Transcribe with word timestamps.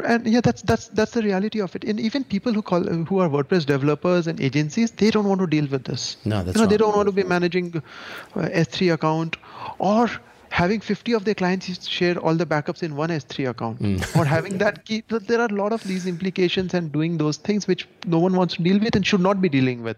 And 0.00 0.26
yeah, 0.26 0.40
that's 0.40 0.62
that's 0.62 0.88
that's 0.88 1.12
the 1.12 1.22
reality 1.22 1.60
of 1.60 1.74
it. 1.76 1.84
And 1.84 2.00
even 2.00 2.24
people 2.24 2.52
who 2.52 2.62
call 2.62 2.82
who 2.82 3.18
are 3.18 3.28
WordPress 3.28 3.66
developers 3.66 4.26
and 4.26 4.40
agencies, 4.40 4.90
they 4.90 5.10
don't 5.10 5.28
want 5.28 5.40
to 5.40 5.46
deal 5.46 5.66
with 5.66 5.84
this. 5.84 6.16
No, 6.24 6.42
that's 6.42 6.56
you 6.56 6.62
know, 6.62 6.68
they 6.68 6.76
don't 6.76 6.96
want 6.96 7.06
to 7.08 7.12
be 7.12 7.24
managing 7.24 7.76
uh, 7.76 8.40
S3 8.40 8.94
account 8.94 9.36
or 9.78 10.10
having 10.48 10.80
50 10.80 11.12
of 11.14 11.24
their 11.24 11.34
clients 11.34 11.86
share 11.88 12.18
all 12.18 12.34
the 12.34 12.44
backups 12.46 12.82
in 12.82 12.94
one 12.96 13.08
S3 13.10 13.48
account 13.50 13.80
Mm. 13.80 14.16
or 14.20 14.24
having 14.24 14.58
that 14.58 14.84
key. 14.84 15.02
There 15.08 15.40
are 15.40 15.46
a 15.46 15.54
lot 15.54 15.72
of 15.72 15.82
these 15.84 16.06
implications 16.06 16.74
and 16.74 16.92
doing 16.92 17.18
those 17.18 17.36
things 17.38 17.66
which 17.66 17.88
no 18.06 18.18
one 18.18 18.34
wants 18.36 18.56
to 18.56 18.62
deal 18.62 18.78
with 18.78 18.94
and 18.96 19.06
should 19.06 19.20
not 19.20 19.40
be 19.40 19.48
dealing 19.48 19.82
with. 19.82 19.96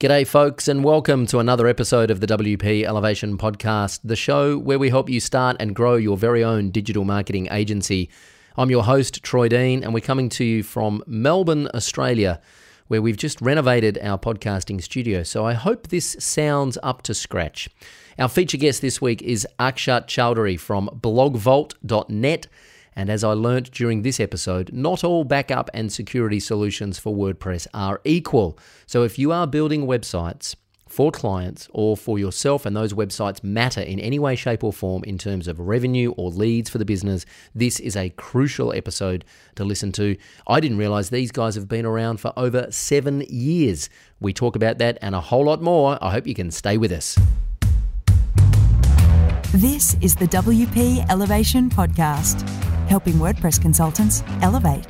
G'day, 0.00 0.24
folks, 0.24 0.68
and 0.68 0.84
welcome 0.84 1.26
to 1.26 1.40
another 1.40 1.66
episode 1.66 2.12
of 2.12 2.20
the 2.20 2.26
WP 2.28 2.84
Elevation 2.84 3.36
Podcast, 3.36 3.98
the 4.04 4.14
show 4.14 4.56
where 4.56 4.78
we 4.78 4.90
help 4.90 5.10
you 5.10 5.18
start 5.18 5.56
and 5.58 5.74
grow 5.74 5.96
your 5.96 6.16
very 6.16 6.44
own 6.44 6.70
digital 6.70 7.04
marketing 7.04 7.48
agency. 7.50 8.08
I'm 8.58 8.70
your 8.70 8.82
host, 8.82 9.22
Troy 9.22 9.46
Dean, 9.46 9.84
and 9.84 9.94
we're 9.94 10.00
coming 10.00 10.28
to 10.30 10.42
you 10.42 10.64
from 10.64 11.00
Melbourne, 11.06 11.68
Australia, 11.74 12.40
where 12.88 13.00
we've 13.00 13.16
just 13.16 13.40
renovated 13.40 14.00
our 14.02 14.18
podcasting 14.18 14.82
studio. 14.82 15.22
So 15.22 15.46
I 15.46 15.52
hope 15.52 15.86
this 15.86 16.16
sounds 16.18 16.76
up 16.82 17.02
to 17.02 17.14
scratch. 17.14 17.68
Our 18.18 18.28
feature 18.28 18.56
guest 18.56 18.82
this 18.82 19.00
week 19.00 19.22
is 19.22 19.46
Akshat 19.60 20.08
Choudhary 20.08 20.58
from 20.58 20.90
blogvault.net. 20.92 22.48
And 22.96 23.10
as 23.10 23.22
I 23.22 23.32
learnt 23.34 23.70
during 23.70 24.02
this 24.02 24.18
episode, 24.18 24.72
not 24.72 25.04
all 25.04 25.22
backup 25.22 25.70
and 25.72 25.92
security 25.92 26.40
solutions 26.40 26.98
for 26.98 27.14
WordPress 27.14 27.68
are 27.72 28.00
equal. 28.02 28.58
So 28.86 29.04
if 29.04 29.20
you 29.20 29.30
are 29.30 29.46
building 29.46 29.86
websites 29.86 30.56
for 30.98 31.12
clients 31.12 31.68
or 31.72 31.96
for 31.96 32.18
yourself 32.18 32.66
and 32.66 32.76
those 32.76 32.92
websites 32.92 33.44
matter 33.44 33.80
in 33.80 34.00
any 34.00 34.18
way, 34.18 34.34
shape, 34.34 34.64
or 34.64 34.72
form 34.72 35.04
in 35.04 35.16
terms 35.16 35.46
of 35.46 35.60
revenue 35.60 36.12
or 36.16 36.28
leads 36.28 36.68
for 36.68 36.78
the 36.78 36.84
business, 36.84 37.24
this 37.54 37.78
is 37.78 37.96
a 37.96 38.10
crucial 38.10 38.72
episode 38.72 39.24
to 39.54 39.62
listen 39.62 39.92
to. 39.92 40.16
I 40.48 40.58
didn't 40.58 40.76
realize 40.76 41.10
these 41.10 41.30
guys 41.30 41.54
have 41.54 41.68
been 41.68 41.86
around 41.86 42.18
for 42.18 42.32
over 42.36 42.66
seven 42.72 43.20
years. 43.28 43.88
We 44.18 44.32
talk 44.32 44.56
about 44.56 44.78
that 44.78 44.98
and 45.00 45.14
a 45.14 45.20
whole 45.20 45.44
lot 45.44 45.62
more. 45.62 45.96
I 46.02 46.10
hope 46.10 46.26
you 46.26 46.34
can 46.34 46.50
stay 46.50 46.76
with 46.76 46.90
us. 46.90 47.16
This 49.52 49.96
is 50.00 50.16
the 50.16 50.26
WP 50.26 51.08
Elevation 51.08 51.70
Podcast, 51.70 52.42
helping 52.88 53.14
WordPress 53.14 53.62
consultants 53.62 54.24
elevate. 54.42 54.84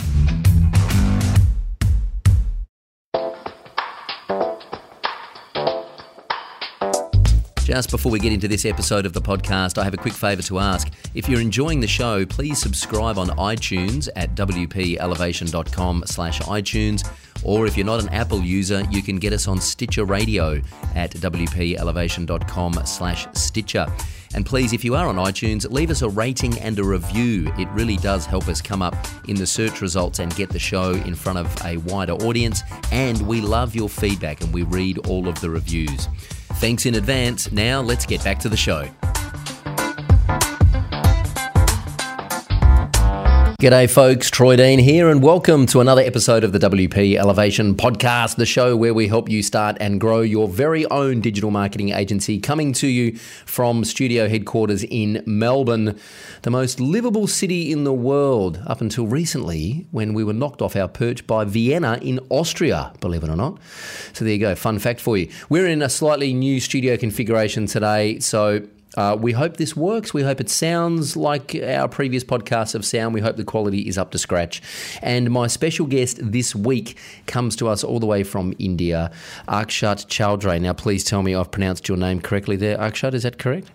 Just 7.69 7.91
before 7.91 8.11
we 8.11 8.19
get 8.19 8.33
into 8.33 8.49
this 8.49 8.65
episode 8.65 9.05
of 9.05 9.13
the 9.13 9.21
podcast, 9.21 9.77
I 9.77 9.85
have 9.85 9.93
a 9.93 9.99
quick 9.99 10.15
favour 10.15 10.41
to 10.41 10.59
ask. 10.59 10.91
If 11.13 11.29
you're 11.29 11.43
enjoying 11.43 11.81
the 11.81 11.87
show, 11.87 12.25
please 12.25 12.59
subscribe 12.59 13.19
on 13.19 13.29
iTunes 13.37 14.09
at 14.17 14.35
wpelevation.com 14.35 16.05
slash 16.07 16.41
iTunes. 16.41 17.07
Or 17.45 17.67
if 17.67 17.77
you're 17.77 17.85
not 17.85 18.03
an 18.03 18.09
Apple 18.09 18.41
user, 18.41 18.85
you 18.91 19.03
can 19.03 19.17
get 19.17 19.35
us 19.35 19.47
on 19.47 19.61
Stitcher 19.61 20.07
Radio 20.07 20.63
at 20.95 21.11
wpelevation.com 21.11 22.73
slash 22.87 23.27
Stitcher. 23.35 23.87
And 24.33 24.47
please, 24.47 24.73
if 24.73 24.83
you 24.83 24.95
are 24.95 25.07
on 25.07 25.17
iTunes, 25.17 25.71
leave 25.71 25.91
us 25.91 26.01
a 26.01 26.09
rating 26.09 26.59
and 26.61 26.79
a 26.79 26.85
review. 26.85 27.53
It 27.59 27.69
really 27.73 27.99
does 27.99 28.25
help 28.25 28.49
us 28.49 28.63
come 28.63 28.81
up 28.81 28.97
in 29.29 29.37
the 29.37 29.47
search 29.47 29.83
results 29.83 30.21
and 30.21 30.35
get 30.37 30.49
the 30.49 30.59
show 30.59 30.93
in 30.93 31.15
front 31.15 31.39
of 31.39 31.67
a 31.67 31.77
wider 31.77 32.15
audience. 32.15 32.63
And 32.93 33.21
we 33.27 33.43
love 33.43 33.75
your 33.75 33.91
feedback 33.91 34.41
and 34.41 34.55
we 34.55 34.63
read 34.63 35.07
all 35.07 35.29
of 35.29 35.39
the 35.43 35.51
reviews. 35.51 36.09
Thanks 36.59 36.87
in 36.87 36.97
advance. 36.97 37.53
Now 37.53 37.81
let's 37.81 38.05
get 38.05 38.25
back 38.25 38.41
to 38.41 38.49
the 38.49 38.57
show. 38.57 38.89
G'day, 43.61 43.91
folks. 43.91 44.31
Troy 44.31 44.55
Dean 44.55 44.79
here, 44.79 45.11
and 45.11 45.21
welcome 45.21 45.67
to 45.67 45.81
another 45.81 46.01
episode 46.01 46.45
of 46.45 46.53
the 46.53 46.61
WP 46.61 47.17
Elevation 47.17 47.75
Podcast, 47.75 48.37
the 48.37 48.47
show 48.47 48.77
where 48.77 48.95
we 48.95 49.09
help 49.09 49.29
you 49.29 49.43
start 49.43 49.77
and 49.81 50.01
grow 50.01 50.21
your 50.21 50.47
very 50.47 50.87
own 50.93 51.21
digital 51.21 51.51
marketing 51.51 51.89
agency, 51.89 52.39
coming 52.39 52.73
to 52.75 52.87
you 52.87 53.17
from 53.47 53.85
studio 53.85 54.29
headquarters 54.29 54.85
in 54.85 55.25
Melbourne, 55.27 55.99
the 56.43 56.53
most 56.53 56.79
livable 56.79 57.27
city 57.27 57.73
in 57.73 57.83
the 57.83 57.93
world, 57.93 58.63
up 58.65 58.81
until 58.81 59.09
recently 59.09 59.89
when 59.91 60.15
we 60.15 60.23
were 60.23 60.33
knocked 60.33 60.63
off 60.63 60.77
our 60.77 60.87
perch 60.87 61.27
by 61.27 61.45
Vienna 61.45 61.99
in 62.01 62.21
Austria, 62.29 62.93
believe 63.01 63.25
it 63.25 63.29
or 63.29 63.35
not. 63.35 63.59
So 64.13 64.25
there 64.25 64.35
you 64.35 64.39
go, 64.39 64.55
fun 64.55 64.79
fact 64.79 65.01
for 65.01 65.19
you. 65.19 65.33
We're 65.49 65.67
in 65.67 65.83
a 65.83 65.89
slightly 65.89 66.33
new 66.33 66.61
studio 66.61 66.97
configuration 66.97 67.67
today, 67.67 68.21
so 68.21 68.69
uh, 68.99 69.15
we 69.15 69.31
hope 69.31 69.59
this 69.59 69.77
works. 69.77 70.13
We 70.13 70.25
hope 70.25 70.41
it 70.41 70.51
sounds 70.51 71.17
like 71.17 71.55
our 71.55 71.87
previous 71.87 72.25
podcasts 72.25 72.75
of 72.75 72.85
sound. 72.85 73.15
We 73.15 73.21
hope 73.21 73.37
the 73.37 73.45
quality 73.45 73.87
is 73.89 73.97
up 73.97 74.11
to 74.11 74.19
scratch. 74.19 74.61
And 75.03 75.31
my 75.31 75.47
special 75.47 75.87
guest 75.87 76.19
this 76.21 76.53
week 76.53 76.99
comes 77.27 77.55
to 77.57 77.69
us 77.69 77.85
all 77.85 78.01
the 78.01 78.07
way 78.07 78.25
from 78.25 78.55
India, 78.59 79.13
Akshat 79.47 80.09
Choudhary. 80.09 80.61
Now, 80.61 80.73
please 80.73 81.05
tell 81.05 81.23
me 81.23 81.33
I've 81.33 81.53
pronounced 81.53 81.89
your 81.89 81.97
name 81.97 82.21
correctly 82.21 82.57
there. 82.57 82.77
Akshat, 82.77 83.15
is 83.15 83.23
that 83.23 83.39
correct? 83.39 83.71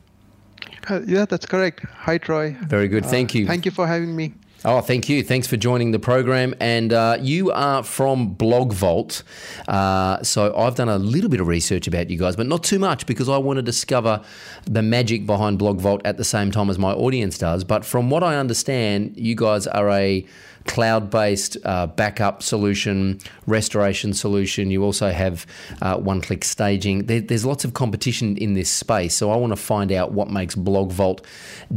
Uh, 0.89 0.99
yeah, 1.07 1.23
that's 1.23 1.45
correct. 1.45 1.85
Hi, 1.99 2.17
Troy. 2.17 2.57
Very 2.67 2.89
good. 2.89 3.05
Thank 3.05 3.33
you. 3.33 3.47
Thank 3.47 3.63
you 3.63 3.71
for 3.71 3.87
having 3.87 4.13
me. 4.13 4.33
Oh, 4.65 4.79
thank 4.79 5.09
you. 5.09 5.23
Thanks 5.23 5.45
for 5.45 5.57
joining 5.57 5.91
the 5.91 5.99
program. 5.99 6.55
And 6.61 6.93
uh, 6.93 7.17
you 7.19 7.51
are 7.51 7.83
from 7.83 8.29
Blog 8.29 8.71
Vault. 8.71 9.21
Uh, 9.67 10.23
so 10.23 10.55
I've 10.55 10.75
done 10.75 10.87
a 10.87 10.97
little 10.97 11.29
bit 11.29 11.41
of 11.41 11.47
research 11.47 11.85
about 11.85 12.09
you 12.09 12.17
guys, 12.17 12.37
but 12.37 12.47
not 12.47 12.63
too 12.63 12.79
much 12.79 13.05
because 13.05 13.27
I 13.27 13.37
want 13.37 13.57
to 13.57 13.61
discover 13.61 14.21
the 14.63 14.81
magic 14.81 15.25
behind 15.25 15.59
Blog 15.59 15.81
Vault 15.81 16.01
at 16.05 16.15
the 16.15 16.23
same 16.23 16.49
time 16.49 16.69
as 16.69 16.79
my 16.79 16.93
audience 16.93 17.37
does. 17.37 17.65
But 17.65 17.83
from 17.83 18.09
what 18.09 18.23
I 18.23 18.37
understand, 18.37 19.17
you 19.17 19.35
guys 19.35 19.67
are 19.67 19.89
a 19.89 20.25
cloud 20.65 21.09
based 21.09 21.57
uh, 21.65 21.87
backup 21.87 22.41
solution, 22.41 23.19
restoration 23.47 24.13
solution. 24.13 24.71
You 24.71 24.83
also 24.83 25.11
have 25.11 25.45
uh, 25.81 25.97
one 25.97 26.21
click 26.21 26.43
staging. 26.43 27.05
There, 27.05 27.21
there's 27.21 27.45
lots 27.45 27.65
of 27.65 27.73
competition 27.73 28.37
in 28.37 28.53
this 28.53 28.69
space. 28.69 29.15
So 29.15 29.31
I 29.31 29.35
want 29.35 29.51
to 29.51 29.57
find 29.57 29.91
out 29.91 30.11
what 30.11 30.29
makes 30.29 30.55
Blog 30.55 30.91
Vault 30.91 31.25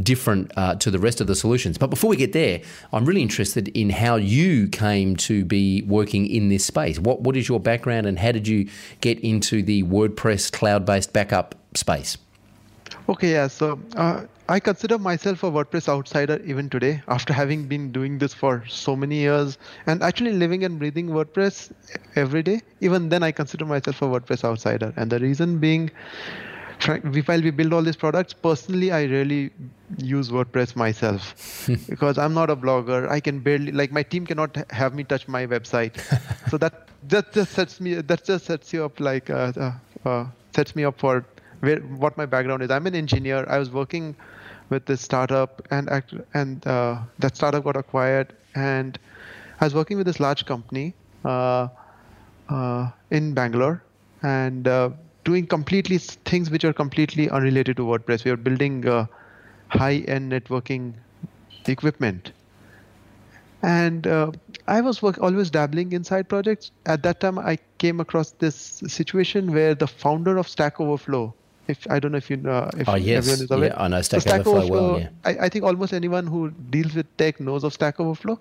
different 0.02 0.52
uh, 0.56 0.76
to 0.76 0.90
the 0.90 0.98
rest 0.98 1.20
of 1.20 1.26
the 1.26 1.34
solutions. 1.34 1.78
But 1.78 1.90
before 1.90 2.10
we 2.10 2.16
get 2.16 2.32
there, 2.32 2.60
I'm 2.92 3.04
really 3.04 3.22
interested 3.22 3.68
in 3.68 3.90
how 3.90 4.16
you 4.16 4.68
came 4.68 5.16
to 5.16 5.44
be 5.44 5.82
working 5.82 6.26
in 6.26 6.48
this 6.48 6.64
space. 6.64 6.98
What, 6.98 7.22
what 7.22 7.36
is 7.36 7.48
your 7.48 7.60
background 7.60 8.06
and 8.06 8.18
how 8.18 8.32
did 8.32 8.46
you 8.46 8.68
get 9.00 9.18
into 9.20 9.62
the 9.62 9.82
WordPress 9.84 10.52
cloud 10.52 10.84
based 10.84 11.12
backup 11.12 11.54
space? 11.74 12.18
Okay, 13.08 13.32
yeah. 13.32 13.46
So 13.46 13.80
uh, 13.94 14.24
I 14.48 14.60
consider 14.60 14.96
myself 14.96 15.42
a 15.42 15.50
WordPress 15.50 15.88
outsider 15.88 16.40
even 16.44 16.70
today, 16.70 17.02
after 17.08 17.32
having 17.32 17.66
been 17.66 17.90
doing 17.90 18.18
this 18.18 18.32
for 18.32 18.64
so 18.68 18.94
many 18.94 19.16
years 19.16 19.58
and 19.86 20.04
actually 20.04 20.34
living 20.34 20.62
and 20.62 20.78
breathing 20.78 21.08
WordPress 21.08 21.72
every 22.14 22.44
day. 22.44 22.60
Even 22.80 23.08
then, 23.08 23.24
I 23.24 23.32
consider 23.32 23.64
myself 23.64 24.02
a 24.02 24.04
WordPress 24.04 24.44
outsider. 24.44 24.92
And 24.96 25.10
the 25.10 25.18
reason 25.18 25.58
being, 25.58 25.90
while 26.84 27.42
we 27.42 27.50
build 27.50 27.72
all 27.72 27.82
these 27.82 27.96
products, 27.96 28.34
personally, 28.34 28.92
I 28.92 29.04
really 29.06 29.50
use 29.98 30.30
WordPress 30.30 30.76
myself 30.76 31.68
because 31.88 32.16
I'm 32.16 32.32
not 32.32 32.48
a 32.48 32.54
blogger. 32.54 33.08
I 33.10 33.18
can 33.18 33.40
barely, 33.40 33.72
like, 33.72 33.90
my 33.90 34.04
team 34.04 34.26
cannot 34.26 34.70
have 34.70 34.94
me 34.94 35.02
touch 35.02 35.26
my 35.26 35.44
website. 35.44 35.98
so 36.50 36.56
that 36.58 36.88
that 37.08 37.32
just 37.32 37.50
sets 37.50 37.80
me, 37.80 37.94
that 37.94 38.24
just 38.24 38.44
sets 38.44 38.72
you 38.72 38.84
up, 38.84 39.00
like, 39.00 39.28
uh, 39.28 39.52
uh, 39.56 39.72
uh, 40.08 40.26
sets 40.54 40.76
me 40.76 40.84
up 40.84 41.00
for 41.00 41.24
where 41.60 41.78
what 41.80 42.16
my 42.16 42.26
background 42.26 42.62
is. 42.62 42.70
I'm 42.70 42.86
an 42.86 42.94
engineer. 42.94 43.44
I 43.48 43.58
was 43.58 43.70
working 43.70 44.14
with 44.68 44.86
this 44.86 45.00
startup, 45.00 45.66
and 45.70 45.88
act, 45.88 46.14
and 46.34 46.66
uh, 46.66 46.98
that 47.18 47.36
startup 47.36 47.64
got 47.64 47.76
acquired, 47.76 48.34
and 48.54 48.98
I 49.60 49.64
was 49.64 49.74
working 49.74 49.96
with 49.96 50.06
this 50.06 50.20
large 50.20 50.44
company 50.44 50.94
uh, 51.24 51.68
uh, 52.48 52.90
in 53.10 53.34
Bangalore, 53.34 53.82
and 54.22 54.66
uh, 54.66 54.90
doing 55.24 55.46
completely 55.46 55.98
things 55.98 56.50
which 56.50 56.64
are 56.64 56.72
completely 56.72 57.30
unrelated 57.30 57.76
to 57.76 57.84
WordPress. 57.84 58.24
We 58.24 58.30
are 58.30 58.36
building 58.36 58.88
uh, 58.88 59.06
high-end 59.68 60.32
networking 60.32 60.94
equipment, 61.66 62.32
and 63.62 64.06
I 64.68 64.80
was 64.80 65.00
work, 65.00 65.18
always 65.22 65.50
dabbling 65.50 65.92
in 65.92 66.02
side 66.02 66.28
projects. 66.28 66.72
At 66.86 67.02
that 67.04 67.20
time, 67.20 67.38
I 67.38 67.58
came 67.78 68.00
across 68.00 68.32
this 68.32 68.56
situation 68.88 69.52
where 69.52 69.74
the 69.74 69.86
founder 69.86 70.38
of 70.38 70.48
Stack 70.48 70.80
Overflow, 70.80 71.34
if 71.68 71.86
I 71.90 71.98
don't 71.98 72.12
know 72.12 72.18
if 72.18 72.30
you 72.30 72.36
know, 72.36 72.70
if 72.76 72.88
Oh, 72.88 72.94
yes. 72.94 73.18
everyone 73.28 73.44
is 73.44 73.50
aware, 73.50 73.68
Yeah, 73.68 73.82
I 73.82 73.88
know 73.88 74.00
So 74.02 74.18
Stack 74.18 74.46
Overflow 74.46 74.92
well, 74.92 75.00
yeah. 75.00 75.08
I, 75.24 75.46
I 75.46 75.48
think 75.48 75.64
almost 75.64 75.92
anyone 75.92 76.26
who 76.26 76.50
deals 76.70 76.94
with 76.94 77.06
tech 77.16 77.40
knows 77.40 77.64
of 77.64 77.72
Stack 77.72 77.98
Overflow. 78.00 78.38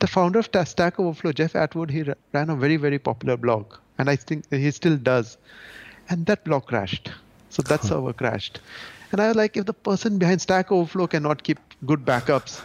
The 0.00 0.06
founder 0.06 0.38
of 0.40 0.46
Stack 0.46 0.98
Overflow, 1.00 1.32
Jeff 1.32 1.56
Atwood, 1.56 1.90
he 1.90 2.04
ran 2.32 2.50
a 2.50 2.56
very 2.56 2.76
very 2.76 2.98
popular 2.98 3.36
blog, 3.36 3.74
and 3.98 4.08
I 4.10 4.16
think 4.16 4.44
he 4.52 4.70
still 4.70 4.96
does. 4.96 5.38
And 6.10 6.24
that 6.26 6.44
blog 6.44 6.66
crashed. 6.66 7.10
So 7.50 7.62
that 7.62 7.82
server 7.82 8.12
crashed. 8.12 8.60
And 9.12 9.20
I 9.20 9.28
was 9.28 9.36
like, 9.36 9.56
if 9.56 9.64
the 9.66 9.72
person 9.72 10.18
behind 10.18 10.40
Stack 10.42 10.70
Overflow 10.70 11.06
cannot 11.06 11.42
keep 11.42 11.58
good 11.86 12.04
backups, 12.04 12.60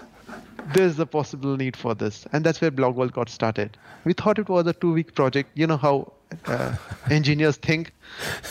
there's 0.73 0.99
a 0.99 1.05
possible 1.05 1.55
need 1.57 1.75
for 1.75 1.93
this. 1.95 2.25
And 2.33 2.43
that's 2.45 2.61
where 2.61 2.71
BlogVault 2.71 3.11
got 3.13 3.29
started. 3.29 3.77
We 4.05 4.13
thought 4.13 4.39
it 4.39 4.49
was 4.49 4.67
a 4.67 4.73
two 4.73 4.93
week 4.93 5.15
project. 5.15 5.49
You 5.55 5.67
know 5.67 5.77
how 5.77 6.13
uh, 6.47 6.75
engineers 7.09 7.57
think. 7.57 7.91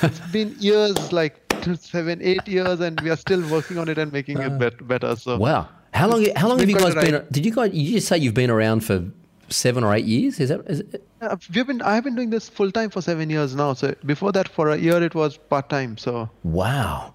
It's 0.02 0.20
been 0.32 0.54
years, 0.58 1.12
like 1.12 1.38
seven 1.78 2.20
eight 2.22 2.46
years, 2.46 2.80
and 2.80 3.00
we 3.00 3.10
are 3.10 3.16
still 3.16 3.42
working 3.50 3.78
on 3.78 3.88
it 3.88 3.98
and 3.98 4.12
making 4.12 4.38
it 4.38 4.58
bet- 4.58 4.86
better. 4.86 5.16
So 5.16 5.38
Wow. 5.38 5.68
How 5.94 6.08
long? 6.08 6.26
How 6.36 6.48
long 6.48 6.58
have 6.58 6.70
you 6.70 6.76
guys 6.78 6.94
been? 6.94 7.24
Did 7.30 7.44
you 7.44 7.52
guys? 7.52 7.72
You 7.74 7.92
just 7.92 8.08
say 8.08 8.16
you've 8.18 8.34
been 8.34 8.50
around 8.50 8.80
for 8.80 9.04
seven 9.50 9.84
or 9.84 9.94
eight 9.94 10.06
years? 10.06 10.40
Is 10.40 10.48
that? 10.48 10.60
Is 10.66 10.80
it, 10.80 11.06
Uh, 11.20 11.36
we've 11.54 11.66
been 11.66 11.82
I've 11.82 12.02
been 12.02 12.16
doing 12.16 12.30
this 12.30 12.48
full 12.48 12.72
time 12.72 12.90
for 12.90 13.00
seven 13.02 13.28
years 13.30 13.54
now. 13.54 13.74
So 13.74 13.94
before 14.06 14.32
that, 14.32 14.48
for 14.48 14.70
a 14.70 14.76
year 14.76 15.02
it 15.02 15.14
was 15.14 15.36
part 15.36 15.68
time. 15.68 15.98
So 15.98 16.30
wow. 16.42 17.14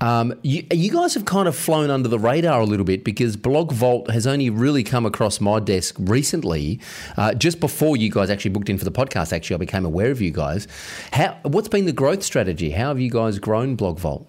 Um, 0.00 0.34
you, 0.42 0.64
you 0.70 0.92
guys 0.92 1.14
have 1.14 1.24
kind 1.24 1.48
of 1.48 1.56
flown 1.56 1.90
under 1.90 2.08
the 2.08 2.18
radar 2.18 2.60
a 2.60 2.64
little 2.64 2.84
bit 2.84 3.04
because 3.04 3.36
Blog 3.36 3.72
Vault 3.72 4.10
has 4.10 4.26
only 4.26 4.48
really 4.48 4.84
come 4.84 5.04
across 5.04 5.40
my 5.40 5.58
desk 5.58 5.96
recently. 5.98 6.80
Uh, 7.16 7.34
just 7.34 7.58
before 7.58 7.96
you 7.96 8.10
guys 8.10 8.30
actually 8.30 8.52
booked 8.52 8.70
in 8.70 8.78
for 8.78 8.84
the 8.84 8.92
podcast, 8.92 9.32
actually, 9.32 9.54
I 9.54 9.58
became 9.58 9.84
aware 9.84 10.10
of 10.10 10.20
you 10.20 10.30
guys. 10.30 10.68
How? 11.12 11.36
What's 11.42 11.68
been 11.68 11.86
the 11.86 11.92
growth 11.92 12.22
strategy? 12.22 12.70
How 12.70 12.88
have 12.88 13.00
you 13.00 13.10
guys 13.10 13.38
grown 13.38 13.74
Blog 13.74 13.98
Vault? 13.98 14.28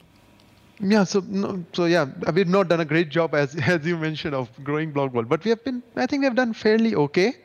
yeah, 0.81 1.04
so 1.04 1.21
no, 1.27 1.63
so 1.74 1.86
yeah, 1.86 2.06
we've 2.33 2.48
not 2.48 2.69
done 2.69 2.80
a 2.80 2.86
great 2.86 3.10
job 3.10 3.36
as 3.36 3.56
as 3.68 3.86
you 3.86 3.98
mentioned 3.98 4.33
of 4.33 4.50
growing 4.63 4.92
Blog 4.92 5.12
Vault, 5.12 5.27
but 5.27 5.44
we 5.44 5.50
have 5.50 5.63
been 5.63 5.83
I 5.95 6.06
think 6.06 6.21
we 6.21 6.25
have 6.25 6.36
done 6.36 6.54
fairly 6.54 6.95
okay. 6.95 7.36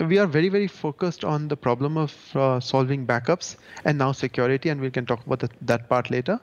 We 0.00 0.18
are 0.18 0.26
very 0.26 0.48
very 0.48 0.68
focused 0.68 1.24
on 1.24 1.48
the 1.48 1.56
problem 1.56 1.96
of 1.96 2.14
uh, 2.36 2.60
solving 2.60 3.06
backups 3.06 3.56
and 3.84 3.98
now 3.98 4.12
security, 4.12 4.68
and 4.68 4.80
we 4.80 4.90
can 4.90 5.06
talk 5.06 5.24
about 5.26 5.40
the, 5.40 5.50
that 5.62 5.88
part 5.88 6.10
later. 6.10 6.40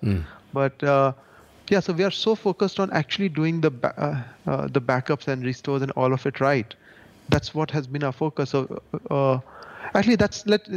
But 0.53 0.81
uh, 0.83 1.13
yeah, 1.69 1.79
so 1.79 1.93
we 1.93 2.03
are 2.03 2.11
so 2.11 2.35
focused 2.35 2.79
on 2.79 2.91
actually 2.91 3.29
doing 3.29 3.61
the 3.61 3.71
ba- 3.71 3.95
uh, 3.97 4.51
uh, 4.51 4.67
the 4.67 4.81
backups 4.81 5.27
and 5.27 5.43
restores 5.43 5.81
and 5.81 5.91
all 5.91 6.13
of 6.13 6.25
it 6.25 6.39
right. 6.39 6.73
That's 7.29 7.53
what 7.55 7.71
has 7.71 7.87
been 7.87 8.03
our 8.03 8.11
focus. 8.11 8.51
So 8.51 8.81
uh, 9.09 9.39
actually, 9.95 10.17
that's 10.17 10.45
let 10.45 10.67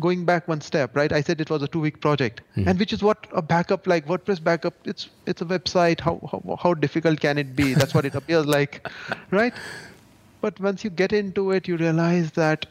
going 0.00 0.24
back 0.24 0.48
one 0.48 0.60
step, 0.60 0.96
right? 0.96 1.12
I 1.12 1.20
said 1.20 1.40
it 1.40 1.50
was 1.50 1.62
a 1.62 1.68
two-week 1.68 2.00
project, 2.00 2.40
and 2.66 2.78
which 2.78 2.92
is 2.92 3.02
what 3.02 3.26
a 3.32 3.42
backup 3.42 3.86
like 3.86 4.06
WordPress 4.06 4.42
backup. 4.42 4.74
It's 4.84 5.08
it's 5.26 5.42
a 5.42 5.44
website. 5.44 6.00
How 6.00 6.20
how, 6.30 6.56
how 6.62 6.74
difficult 6.74 7.20
can 7.20 7.38
it 7.38 7.54
be? 7.54 7.74
That's 7.74 7.94
what 7.94 8.04
it 8.06 8.14
appears 8.22 8.46
like, 8.46 8.86
right? 9.30 9.60
But 10.40 10.58
once 10.58 10.84
you 10.84 10.90
get 10.90 11.12
into 11.12 11.50
it, 11.50 11.68
you 11.68 11.76
realize 11.76 12.32
that 12.32 12.66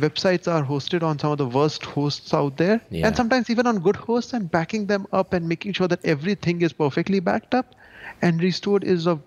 websites 0.00 0.46
are 0.50 0.64
hosted 0.64 1.02
on 1.02 1.18
some 1.18 1.32
of 1.32 1.38
the 1.38 1.46
worst 1.46 1.84
hosts 1.84 2.32
out 2.34 2.56
there, 2.56 2.80
Yeah. 2.90 3.06
and 3.06 3.16
sometimes 3.16 3.50
even 3.50 3.66
on 3.66 3.78
good 3.80 3.96
hosts, 3.96 4.32
and 4.32 4.50
backing 4.50 4.86
them 4.86 5.06
up 5.12 5.32
and 5.32 5.48
making 5.48 5.72
sure 5.72 5.88
that 5.88 6.04
everything 6.04 6.62
is 6.62 6.72
perfectly 6.72 7.20
backed 7.20 7.54
up 7.54 7.74
and 8.22 8.42
restored 8.42 8.84
is 8.84 9.06
a 9.06 9.18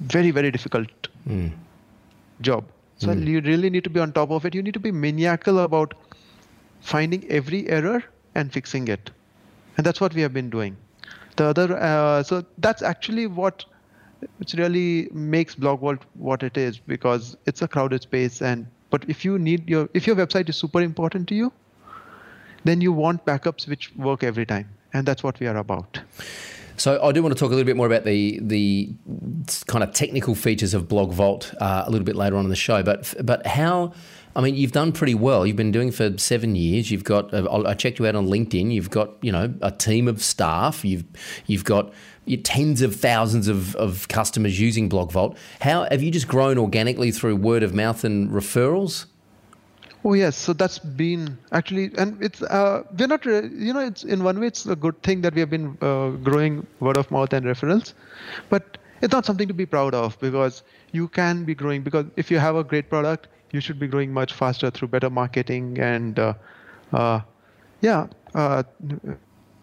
very 0.00 0.30
very 0.30 0.50
difficult 0.50 1.08
job. 2.40 2.64
So 2.96 3.12
you 3.12 3.40
really 3.40 3.70
need 3.70 3.84
to 3.84 3.90
be 3.90 4.00
on 4.00 4.12
top 4.12 4.30
of 4.30 4.44
it. 4.44 4.54
You 4.54 4.62
need 4.62 4.74
to 4.74 4.80
be 4.80 4.90
maniacal 4.92 5.58
about 5.60 5.94
finding 6.80 7.24
every 7.30 7.68
error 7.68 8.02
and 8.34 8.52
fixing 8.52 8.88
it, 8.88 9.10
and 9.76 9.86
that's 9.86 10.00
what 10.00 10.14
we 10.14 10.20
have 10.22 10.32
been 10.32 10.50
doing. 10.50 10.76
The 11.36 11.44
other, 11.46 11.76
uh, 11.76 12.22
so 12.22 12.44
that's 12.58 12.82
actually 12.82 13.26
what 13.26 13.64
which 14.36 14.52
really 14.54 15.08
makes 15.12 15.54
Blog 15.54 15.80
Vault 15.80 16.04
what 16.14 16.42
it 16.42 16.56
is 16.56 16.78
because 16.78 17.36
it's 17.46 17.62
a 17.62 17.68
crowded 17.68 18.02
space. 18.02 18.42
And 18.42 18.66
but 18.90 19.04
if 19.08 19.24
you 19.24 19.38
need 19.38 19.68
your 19.68 19.88
if 19.94 20.06
your 20.06 20.16
website 20.16 20.48
is 20.48 20.56
super 20.56 20.80
important 20.82 21.28
to 21.28 21.34
you, 21.34 21.52
then 22.64 22.80
you 22.80 22.92
want 22.92 23.24
backups 23.24 23.68
which 23.68 23.94
work 23.96 24.22
every 24.22 24.46
time, 24.46 24.68
and 24.92 25.06
that's 25.06 25.22
what 25.22 25.40
we 25.40 25.46
are 25.46 25.56
about. 25.56 26.00
So 26.80 27.02
I 27.02 27.12
do 27.12 27.22
want 27.22 27.34
to 27.36 27.38
talk 27.38 27.48
a 27.48 27.54
little 27.54 27.66
bit 27.66 27.76
more 27.76 27.86
about 27.86 28.04
the 28.04 28.40
the 28.42 28.94
kind 29.66 29.84
of 29.84 29.92
technical 29.92 30.34
features 30.34 30.72
of 30.72 30.88
Blog 30.88 31.12
Vault 31.12 31.52
uh, 31.60 31.84
a 31.86 31.90
little 31.90 32.06
bit 32.06 32.16
later 32.16 32.36
on 32.36 32.44
in 32.44 32.50
the 32.50 32.56
show. 32.56 32.82
But 32.82 33.14
but 33.22 33.46
how? 33.46 33.92
I 34.34 34.40
mean, 34.40 34.54
you've 34.54 34.72
done 34.72 34.92
pretty 34.92 35.14
well. 35.14 35.44
You've 35.46 35.56
been 35.56 35.72
doing 35.72 35.90
for 35.90 36.16
seven 36.16 36.54
years. 36.56 36.90
You've 36.90 37.04
got. 37.04 37.34
Uh, 37.34 37.64
I 37.66 37.74
checked 37.74 37.98
you 37.98 38.06
out 38.06 38.14
on 38.14 38.28
LinkedIn. 38.28 38.72
You've 38.72 38.88
got 38.88 39.10
you 39.22 39.30
know 39.30 39.52
a 39.60 39.70
team 39.70 40.08
of 40.08 40.22
staff. 40.22 40.82
You've 40.82 41.04
you've 41.46 41.64
got 41.64 41.92
tens 42.44 42.82
of 42.82 42.96
thousands 42.96 43.48
of, 43.48 43.74
of 43.76 44.08
customers 44.08 44.60
using 44.60 44.88
Blog 44.88 45.10
Vault. 45.12 45.36
How 45.60 45.84
have 45.90 46.02
you 46.02 46.10
just 46.10 46.28
grown 46.28 46.58
organically 46.58 47.10
through 47.10 47.36
word 47.36 47.62
of 47.62 47.74
mouth 47.74 48.04
and 48.04 48.30
referrals? 48.30 49.06
Oh 50.02 50.14
yes, 50.14 50.36
so 50.36 50.54
that's 50.54 50.78
been 50.78 51.36
actually, 51.52 51.90
and 51.98 52.22
it's 52.22 52.40
uh, 52.42 52.84
we're 52.98 53.06
not, 53.06 53.24
you 53.26 53.72
know, 53.74 53.80
it's 53.80 54.02
in 54.04 54.24
one 54.24 54.40
way 54.40 54.46
it's 54.46 54.64
a 54.64 54.76
good 54.76 55.02
thing 55.02 55.20
that 55.20 55.34
we 55.34 55.40
have 55.40 55.50
been 55.50 55.76
uh, 55.82 56.10
growing 56.10 56.66
word 56.80 56.96
of 56.96 57.10
mouth 57.10 57.32
and 57.34 57.44
referrals, 57.44 57.92
but 58.48 58.78
it's 59.02 59.12
not 59.12 59.26
something 59.26 59.48
to 59.48 59.54
be 59.54 59.66
proud 59.66 59.94
of 59.94 60.18
because 60.20 60.62
you 60.92 61.08
can 61.08 61.44
be 61.44 61.54
growing 61.54 61.82
because 61.82 62.06
if 62.16 62.30
you 62.30 62.38
have 62.38 62.56
a 62.56 62.64
great 62.64 62.88
product, 62.88 63.28
you 63.52 63.60
should 63.60 63.78
be 63.78 63.86
growing 63.86 64.12
much 64.12 64.32
faster 64.32 64.70
through 64.70 64.88
better 64.88 65.10
marketing 65.10 65.78
and, 65.78 66.18
uh, 66.18 66.34
uh, 66.92 67.20
yeah, 67.80 68.06
uh, 68.34 68.62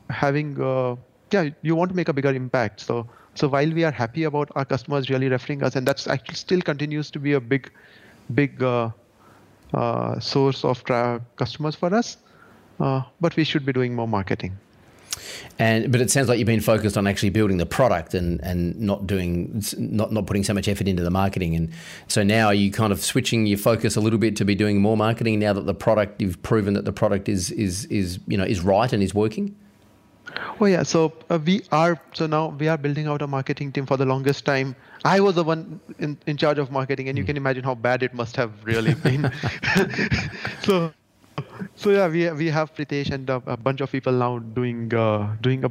having, 0.09 0.61
uh, 0.61 0.95
yeah, 1.31 1.49
you 1.61 1.75
want 1.75 1.89
to 1.89 1.95
make 1.95 2.09
a 2.09 2.13
bigger 2.13 2.33
impact. 2.33 2.81
So, 2.81 3.07
so 3.35 3.47
while 3.47 3.71
we 3.71 3.83
are 3.83 3.91
happy 3.91 4.23
about 4.23 4.49
our 4.55 4.65
customers 4.65 5.09
really 5.09 5.29
referring 5.29 5.63
us, 5.63 5.75
and 5.75 5.87
that's 5.87 6.07
actually 6.07 6.35
still 6.35 6.61
continues 6.61 7.11
to 7.11 7.19
be 7.19 7.33
a 7.33 7.41
big, 7.41 7.71
big. 8.33 8.61
Uh, 8.61 8.89
uh, 9.73 10.19
source 10.19 10.63
of 10.63 10.83
tra- 10.83 11.21
customers 11.35 11.75
for 11.75 11.93
us, 11.93 12.17
uh, 12.79 13.01
but 13.19 13.35
we 13.35 13.43
should 13.43 13.65
be 13.65 13.73
doing 13.73 13.93
more 13.93 14.07
marketing. 14.07 14.57
And 15.59 15.91
but 15.91 15.99
it 15.99 16.11
sounds 16.11 16.29
like 16.29 16.37
you've 16.37 16.45
been 16.45 16.61
focused 16.61 16.95
on 16.95 17.07
actually 17.07 17.31
building 17.31 17.57
the 17.57 17.65
product 17.65 18.13
and, 18.13 18.39
and 18.43 18.79
not 18.79 19.07
doing 19.07 19.63
not 19.77 20.11
not 20.11 20.27
putting 20.27 20.43
so 20.43 20.53
much 20.53 20.67
effort 20.67 20.87
into 20.87 21.03
the 21.03 21.09
marketing. 21.09 21.55
And 21.55 21.71
so 22.07 22.23
now 22.23 22.47
are 22.47 22.53
you 22.53 22.71
kind 22.71 22.93
of 22.93 23.03
switching 23.03 23.47
your 23.47 23.57
focus 23.57 23.95
a 23.95 23.99
little 23.99 24.19
bit 24.19 24.35
to 24.37 24.45
be 24.45 24.53
doing 24.53 24.79
more 24.79 24.95
marketing 24.95 25.39
now 25.39 25.53
that 25.53 25.65
the 25.65 25.73
product 25.73 26.21
you've 26.21 26.41
proven 26.43 26.75
that 26.75 26.85
the 26.85 26.93
product 26.93 27.27
is 27.27 27.49
is 27.51 27.85
is 27.85 28.19
you 28.27 28.37
know 28.37 28.43
is 28.43 28.61
right 28.61 28.93
and 28.93 29.01
is 29.01 29.15
working. 29.15 29.55
Oh 30.59 30.65
yeah, 30.65 30.83
so 30.83 31.13
uh, 31.29 31.39
we 31.43 31.61
are 31.71 31.99
so 32.13 32.27
now 32.27 32.47
we 32.59 32.67
are 32.67 32.77
building 32.77 33.07
out 33.07 33.21
a 33.21 33.27
marketing 33.27 33.71
team 33.71 33.85
for 33.85 33.97
the 33.97 34.05
longest 34.05 34.45
time. 34.45 34.75
I 35.05 35.19
was 35.19 35.35
the 35.35 35.43
one 35.43 35.79
in, 35.99 36.17
in 36.25 36.37
charge 36.37 36.57
of 36.57 36.71
marketing, 36.71 37.09
and 37.09 37.17
you 37.17 37.23
can 37.23 37.37
imagine 37.37 37.63
how 37.63 37.75
bad 37.75 38.03
it 38.03 38.13
must 38.13 38.35
have 38.35 38.51
really 38.63 38.93
been. 39.07 39.31
so, 40.63 40.91
so 41.75 41.89
yeah, 41.91 42.07
we 42.07 42.29
we 42.31 42.47
have 42.47 42.73
Pritesh 42.73 43.11
and 43.11 43.29
a, 43.29 43.41
a 43.45 43.57
bunch 43.57 43.81
of 43.81 43.91
people 43.91 44.13
now 44.13 44.39
doing 44.39 44.93
uh, 44.93 45.35
doing 45.41 45.63
a 45.63 45.69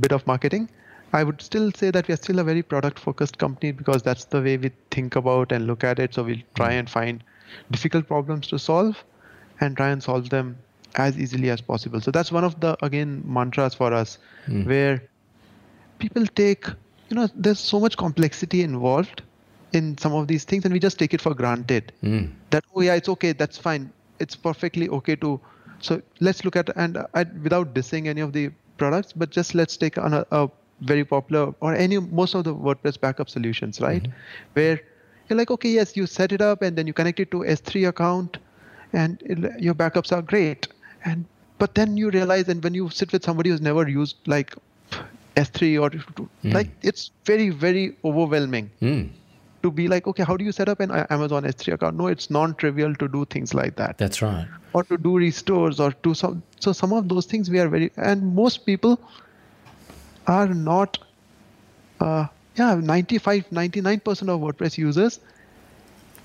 bit 0.00 0.12
of 0.12 0.26
marketing. 0.26 0.68
I 1.12 1.22
would 1.22 1.40
still 1.40 1.70
say 1.72 1.90
that 1.90 2.08
we 2.08 2.14
are 2.14 2.16
still 2.16 2.38
a 2.40 2.44
very 2.44 2.62
product 2.62 2.98
focused 2.98 3.38
company 3.38 3.72
because 3.72 4.02
that's 4.02 4.24
the 4.24 4.42
way 4.42 4.56
we 4.56 4.70
think 4.90 5.16
about 5.16 5.52
and 5.52 5.66
look 5.66 5.84
at 5.84 5.98
it. 5.98 6.14
So 6.14 6.22
we'll 6.22 6.42
try 6.54 6.72
and 6.72 6.90
find 6.90 7.22
difficult 7.70 8.06
problems 8.08 8.48
to 8.48 8.58
solve 8.58 9.02
and 9.60 9.76
try 9.76 9.90
and 9.90 10.02
solve 10.02 10.30
them 10.30 10.58
as 10.94 11.18
easily 11.18 11.50
as 11.50 11.60
possible. 11.60 12.00
So 12.00 12.10
that's 12.10 12.32
one 12.32 12.44
of 12.44 12.58
the 12.60 12.76
again 12.84 13.22
mantras 13.26 13.74
for 13.74 13.92
us 13.92 14.18
hmm. 14.46 14.64
where 14.64 15.02
people 15.98 16.26
take 16.26 16.66
you 17.08 17.16
know 17.16 17.28
there's 17.34 17.60
so 17.60 17.80
much 17.80 17.96
complexity 17.96 18.62
involved 18.62 19.22
in 19.72 19.98
some 19.98 20.14
of 20.14 20.28
these 20.28 20.44
things 20.44 20.64
and 20.64 20.72
we 20.72 20.80
just 20.80 20.98
take 20.98 21.12
it 21.14 21.20
for 21.20 21.34
granted. 21.34 21.92
Hmm. 22.00 22.26
That 22.50 22.64
oh 22.74 22.80
yeah 22.80 22.94
it's 22.94 23.08
okay 23.08 23.32
that's 23.32 23.58
fine 23.58 23.92
it's 24.18 24.36
perfectly 24.36 24.88
okay 24.88 25.16
to 25.16 25.40
so 25.80 26.00
let's 26.20 26.44
look 26.44 26.56
at 26.56 26.70
and 26.76 26.96
uh, 26.96 27.06
I, 27.14 27.24
without 27.42 27.74
dissing 27.74 28.06
any 28.06 28.20
of 28.20 28.32
the 28.32 28.50
products 28.78 29.12
but 29.12 29.30
just 29.30 29.54
let's 29.54 29.76
take 29.76 29.98
on 29.98 30.14
a, 30.14 30.20
uh, 30.30 30.46
a 30.46 30.50
very 30.80 31.04
popular 31.04 31.54
or 31.60 31.74
any 31.74 31.98
most 31.98 32.34
of 32.34 32.44
the 32.44 32.54
wordpress 32.54 33.00
backup 33.00 33.28
solutions 33.28 33.80
right? 33.80 34.02
Mm-hmm. 34.02 34.12
Where 34.54 34.80
you're 35.28 35.38
like 35.38 35.50
okay 35.50 35.70
yes 35.70 35.96
you 35.96 36.06
set 36.06 36.32
it 36.32 36.40
up 36.40 36.62
and 36.62 36.76
then 36.76 36.86
you 36.86 36.92
connect 36.92 37.20
it 37.20 37.30
to 37.32 37.38
s3 37.40 37.88
account 37.88 38.38
and 38.92 39.22
it, 39.22 39.60
your 39.60 39.74
backups 39.74 40.12
are 40.12 40.22
great 40.22 40.68
and 41.10 41.24
but 41.62 41.74
then 41.80 41.96
you 41.96 42.10
realize 42.14 42.48
and 42.54 42.62
when 42.68 42.74
you 42.78 42.88
sit 43.02 43.12
with 43.16 43.24
somebody 43.28 43.50
who's 43.50 43.62
never 43.66 43.84
used 43.88 44.16
like 44.32 44.54
s3 45.42 45.70
or 45.84 45.88
like 46.56 46.68
it's 46.90 47.10
very 47.30 47.48
very 47.62 47.84
overwhelming 48.10 48.68
Mm, 48.82 49.08
to 49.62 49.70
be 49.78 49.86
like 49.92 50.06
okay 50.12 50.26
how 50.30 50.36
do 50.42 50.44
you 50.48 50.52
set 50.58 50.68
up 50.74 50.80
an 50.86 50.90
amazon 51.16 51.44
s3 51.50 51.74
account? 51.74 51.96
No 52.02 52.06
it's 52.14 52.30
non-trivial 52.36 52.94
to 53.02 53.08
do 53.16 53.24
things 53.36 53.54
like 53.60 53.76
that. 53.82 53.98
That's 54.04 54.22
right. 54.22 54.46
or 54.72 54.82
to 54.90 54.96
do 55.06 55.16
restores 55.22 55.80
or 55.86 55.90
to 56.06 56.14
some 56.22 56.42
so 56.66 56.72
some 56.80 56.92
of 57.00 57.08
those 57.14 57.26
things 57.34 57.50
we 57.56 57.60
are 57.64 57.68
very 57.76 57.90
and 57.96 58.34
most 58.40 58.64
people 58.66 58.98
are 60.38 60.48
not 60.48 60.98
uh 62.00 62.26
yeah 62.56 62.74
95 62.74 63.48
99% 63.60 64.34
of 64.34 64.40
wordpress 64.46 64.76
users 64.82 65.18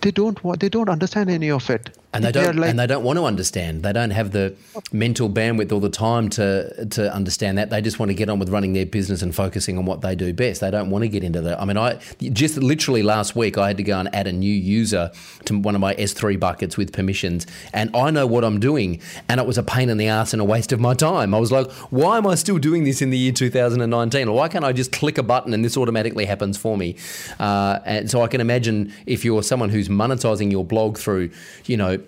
they 0.02 0.12
don't 0.12 0.44
want 0.44 0.60
they 0.66 0.70
don't 0.78 0.90
understand 0.98 1.30
any 1.30 1.52
of 1.60 1.70
it 1.70 1.92
And 2.13 2.25
they 2.25 2.32
don't 2.34 2.58
like- 2.58 2.70
and 2.70 2.77
they 2.77 2.88
don't 2.88 3.03
want 3.03 3.18
to 3.20 3.24
understand. 3.25 3.84
They 3.84 3.94
don't 3.94 4.10
have 4.12 4.32
the 4.32 4.53
mental 4.91 5.30
bandwidth 5.30 5.72
all 5.72 5.80
the 5.80 5.89
time 5.89 6.27
to 6.32 6.86
to 6.88 7.13
understand 7.13 7.58
that. 7.58 7.70
They 7.70 7.82
just 7.82 8.00
want 8.00 8.10
to 8.10 8.13
get 8.13 8.27
on 8.30 8.38
with 8.38 8.50
running 8.50 8.74
their 8.74 8.86
business 8.86 9.22
and 9.22 9.34
focusing 9.34 9.77
on 9.77 9.86
what 9.86 10.01
they 10.01 10.13
do 10.15 10.34
best. 10.34 10.60
They 10.60 10.72
don't 10.72 10.89
want 10.89 11.03
to 11.03 11.08
get 11.08 11.24
into 11.24 11.39
that. 11.41 11.62
I 11.62 11.65
mean 11.65 11.77
I 11.77 12.00
just 12.20 12.58
literally 12.58 13.01
last 13.01 13.36
week 13.36 13.58
I 13.58 13.68
had 13.68 13.77
to 13.77 13.84
go 13.84 13.98
and 13.98 14.13
add 14.13 14.27
a 14.27 14.34
new 14.34 14.53
user 14.53 15.12
to 15.46 15.58
one 15.58 15.74
of 15.74 15.80
my 15.82 15.96
S3 15.96 16.38
buckets 16.39 16.75
with 16.75 16.91
permissions 16.91 17.48
and 17.74 17.96
I 17.96 18.12
know 18.12 18.27
what 18.27 18.44
I'm 18.44 18.60
doing 18.60 19.00
and 19.30 19.39
it 19.39 19.48
was 19.48 19.58
a 19.58 19.63
pain 19.63 19.89
in 19.89 19.98
the 19.98 20.08
ass 20.08 20.34
and 20.34 20.41
a 20.41 20.46
waste 20.46 20.74
of 20.74 20.80
my 20.82 20.94
time. 20.94 21.34
I 21.34 21.39
was 21.39 21.51
like, 21.51 21.72
why 21.91 22.18
am 22.18 22.27
I 22.27 22.36
still 22.36 22.58
doing 22.58 22.84
this 22.84 23.01
in 23.01 23.10
the 23.10 23.18
year 23.18 23.32
2019? 23.32 24.32
Why 24.34 24.48
can't 24.50 24.65
I 24.65 24.74
just 24.74 24.91
click 24.91 25.18
a 25.18 25.24
button 25.24 25.53
and 25.53 25.63
this 25.63 25.77
automatically 25.77 26.25
happens 26.25 26.58
for 26.58 26.77
me? 26.77 26.98
Uh, 27.39 27.80
and 27.86 28.12
so 28.12 28.22
I 28.22 28.27
can 28.27 28.41
imagine 28.41 28.91
if 29.06 29.24
you're 29.24 29.44
someone 29.44 29.70
who's 29.70 29.88
monetizing 29.88 30.51
your 30.51 30.65
blog 30.65 30.98
through, 30.98 31.30
you 31.65 31.77
know, 31.77 32.00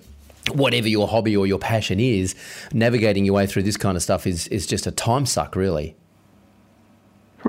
whatever 0.51 0.87
your 0.87 1.07
hobby 1.07 1.35
or 1.35 1.47
your 1.47 1.59
passion 1.59 1.99
is, 1.99 2.35
navigating 2.73 3.25
your 3.25 3.35
way 3.35 3.47
through 3.47 3.63
this 3.63 3.77
kind 3.77 3.95
of 3.95 4.03
stuff 4.03 4.27
is 4.27 4.47
is 4.47 4.67
just 4.67 4.87
a 4.87 4.91
time 4.91 5.25
suck, 5.25 5.55
really. 5.55 5.95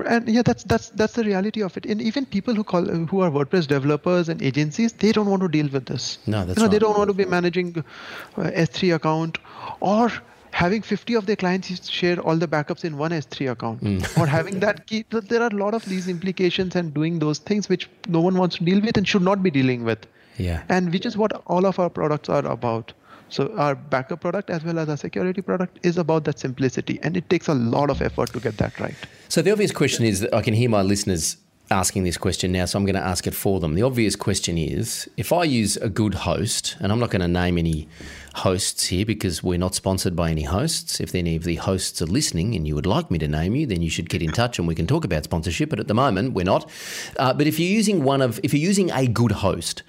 and 0.05 0.27
yeah 0.27 0.41
that's 0.41 0.63
that's 0.63 0.89
that's 0.89 1.13
the 1.13 1.23
reality 1.23 1.61
of 1.61 1.75
it. 1.77 1.85
And 1.85 2.01
even 2.01 2.25
people 2.25 2.53
who 2.53 2.63
call 2.63 2.85
who 2.85 3.21
are 3.21 3.31
wordpress 3.31 3.67
developers 3.67 4.29
and 4.29 4.41
agencies 4.41 4.93
they 4.93 5.11
don't 5.11 5.29
want 5.29 5.41
to 5.41 5.47
deal 5.47 5.69
with 5.69 5.85
this. 5.85 6.17
No, 6.27 6.45
that's 6.45 6.57
you 6.57 6.63
know 6.63 6.69
they 6.69 6.79
don't 6.79 6.97
want 6.97 7.09
to 7.09 7.13
be 7.13 7.25
managing 7.25 7.77
uh, 7.77 8.41
s3 8.41 8.95
account 8.95 9.37
or 9.79 10.11
having 10.51 10.81
50 10.81 11.15
of 11.15 11.25
their 11.25 11.35
clients 11.35 11.89
share 11.89 12.19
all 12.19 12.37
the 12.37 12.47
backups 12.47 12.85
in 12.85 12.97
one 12.97 13.11
s3 13.11 13.51
account. 13.51 13.79
Hmm. 13.79 13.99
or 14.21 14.27
having 14.27 14.59
that 14.59 14.85
key 14.87 15.05
there 15.09 15.41
are 15.41 15.53
a 15.53 15.57
lot 15.63 15.73
of 15.73 15.85
these 15.85 16.07
implications 16.07 16.75
and 16.75 16.93
doing 16.93 17.19
those 17.19 17.39
things 17.39 17.69
which 17.69 17.89
no 18.07 18.21
one 18.21 18.37
wants 18.37 18.57
to 18.57 18.63
deal 18.63 18.81
with 18.81 18.97
and 18.97 19.07
should 19.07 19.21
not 19.21 19.43
be 19.43 19.51
dealing 19.51 19.83
with 19.83 20.07
Yeah. 20.37 20.63
and 20.69 20.91
which 20.91 21.05
is 21.05 21.17
what 21.17 21.33
all 21.47 21.65
of 21.65 21.79
our 21.79 21.89
products 21.89 22.29
are 22.29 22.45
about 22.45 22.93
so 23.29 23.51
our 23.57 23.75
backup 23.75 24.21
product 24.21 24.49
as 24.49 24.63
well 24.63 24.77
as 24.79 24.89
our 24.89 24.97
security 24.97 25.41
product 25.41 25.79
is 25.83 25.97
about 25.97 26.25
that 26.25 26.39
simplicity 26.39 26.99
and 27.03 27.17
it 27.17 27.29
takes 27.29 27.47
a 27.47 27.53
lot 27.53 27.89
of 27.89 28.01
effort 28.01 28.31
to 28.33 28.39
get 28.39 28.57
that 28.57 28.79
right 28.79 28.95
So 29.29 29.41
the 29.41 29.51
obvious 29.51 29.71
question 29.71 30.05
is 30.05 30.19
that 30.19 30.33
I 30.33 30.41
can 30.41 30.53
hear 30.53 30.69
my 30.69 30.81
listeners 30.81 31.37
asking 31.71 32.03
this 32.03 32.17
question 32.17 32.51
now, 32.51 32.65
so 32.65 32.77
I'm 32.77 32.85
going 32.85 32.95
to 32.95 33.01
ask 33.01 33.25
it 33.25 33.33
for 33.33 33.59
them. 33.59 33.73
The 33.73 33.81
obvious 33.81 34.15
question 34.15 34.57
is 34.57 35.09
if 35.17 35.33
I 35.33 35.43
use 35.43 35.77
a 35.77 35.89
good 35.89 36.13
host, 36.13 36.77
and 36.79 36.91
I'm 36.91 36.99
not 36.99 37.09
going 37.09 37.21
to 37.21 37.27
name 37.27 37.57
any 37.57 37.87
hosts 38.35 38.87
here 38.87 39.05
because 39.05 39.41
we're 39.41 39.57
not 39.57 39.73
sponsored 39.73 40.15
by 40.15 40.29
any 40.29 40.43
hosts. 40.43 40.99
If 40.99 41.15
any 41.15 41.35
of 41.35 41.43
the 41.43 41.55
hosts 41.55 42.01
are 42.01 42.05
listening 42.05 42.53
and 42.53 42.67
you 42.67 42.75
would 42.75 42.85
like 42.85 43.09
me 43.09 43.17
to 43.19 43.27
name 43.27 43.55
you, 43.55 43.65
then 43.65 43.81
you 43.81 43.89
should 43.89 44.09
get 44.09 44.21
in 44.21 44.31
touch 44.31 44.59
and 44.59 44.67
we 44.67 44.75
can 44.75 44.85
talk 44.85 45.05
about 45.05 45.23
sponsorship. 45.23 45.69
But 45.69 45.79
at 45.79 45.87
the 45.87 45.93
moment, 45.93 46.33
we're 46.33 46.43
not. 46.45 46.69
Uh, 47.17 47.33
but 47.33 47.47
if 47.47 47.59
you're 47.59 47.69
using 47.69 48.03
one 48.03 48.21
of, 48.21 48.39
if 48.43 48.53
you're 48.53 48.61
using 48.61 48.91
a 48.91 49.07
good 49.07 49.31
host, 49.31 49.83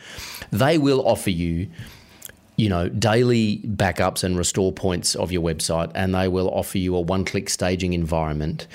they 0.50 0.78
will 0.78 1.06
offer 1.06 1.30
you 1.30 1.68
you 2.56 2.70
know, 2.70 2.88
daily 2.88 3.58
backups 3.66 4.24
and 4.24 4.36
restore 4.36 4.72
points 4.72 5.14
of 5.14 5.30
your 5.30 5.42
website, 5.42 5.90
and 5.94 6.14
they 6.14 6.26
will 6.26 6.48
offer 6.50 6.78
you 6.78 6.96
a 6.96 7.00
one 7.00 7.24
click 7.24 7.50
staging 7.50 7.92
environment. 7.92 8.66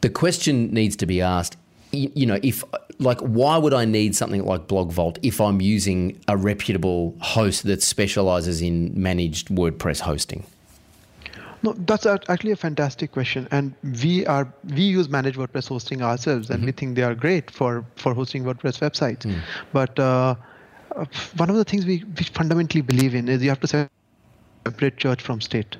The 0.00 0.10
question 0.10 0.72
needs 0.74 0.96
to 0.96 1.06
be 1.06 1.20
asked, 1.20 1.56
you 1.92 2.26
know, 2.26 2.38
if, 2.42 2.64
like, 2.98 3.20
why 3.20 3.56
would 3.56 3.74
I 3.74 3.84
need 3.84 4.16
something 4.16 4.44
like 4.44 4.66
Blog 4.66 4.90
Vault 4.92 5.18
if 5.22 5.40
I'm 5.40 5.60
using 5.60 6.18
a 6.28 6.36
reputable 6.36 7.14
host 7.20 7.64
that 7.64 7.82
specializes 7.82 8.62
in 8.62 8.92
managed 9.00 9.48
WordPress 9.48 10.00
hosting? 10.00 10.44
No, 11.62 11.74
that's 11.74 12.06
actually 12.06 12.52
a 12.52 12.56
fantastic 12.56 13.12
question, 13.12 13.46
and 13.50 13.74
we 14.02 14.24
are 14.26 14.50
we 14.74 14.80
use 14.80 15.10
managed 15.10 15.36
WordPress 15.36 15.68
hosting 15.68 16.00
ourselves, 16.00 16.48
and 16.48 16.64
we 16.64 16.72
think 16.72 16.96
they 16.96 17.02
are 17.02 17.14
great 17.14 17.50
for 17.50 17.84
for 17.96 18.14
hosting 18.14 18.44
WordPress 18.44 18.80
websites. 18.80 19.30
But 19.70 19.98
uh, 19.98 20.02
uh, 20.02 20.34
one 21.36 21.50
of 21.50 21.56
the 21.56 21.64
things 21.64 21.86
we, 21.86 22.04
we 22.18 22.24
fundamentally 22.24 22.80
believe 22.80 23.14
in 23.14 23.28
is 23.28 23.42
you 23.42 23.48
have 23.48 23.60
to 23.60 23.88
separate 24.64 24.96
church 24.96 25.22
from 25.22 25.40
state. 25.40 25.76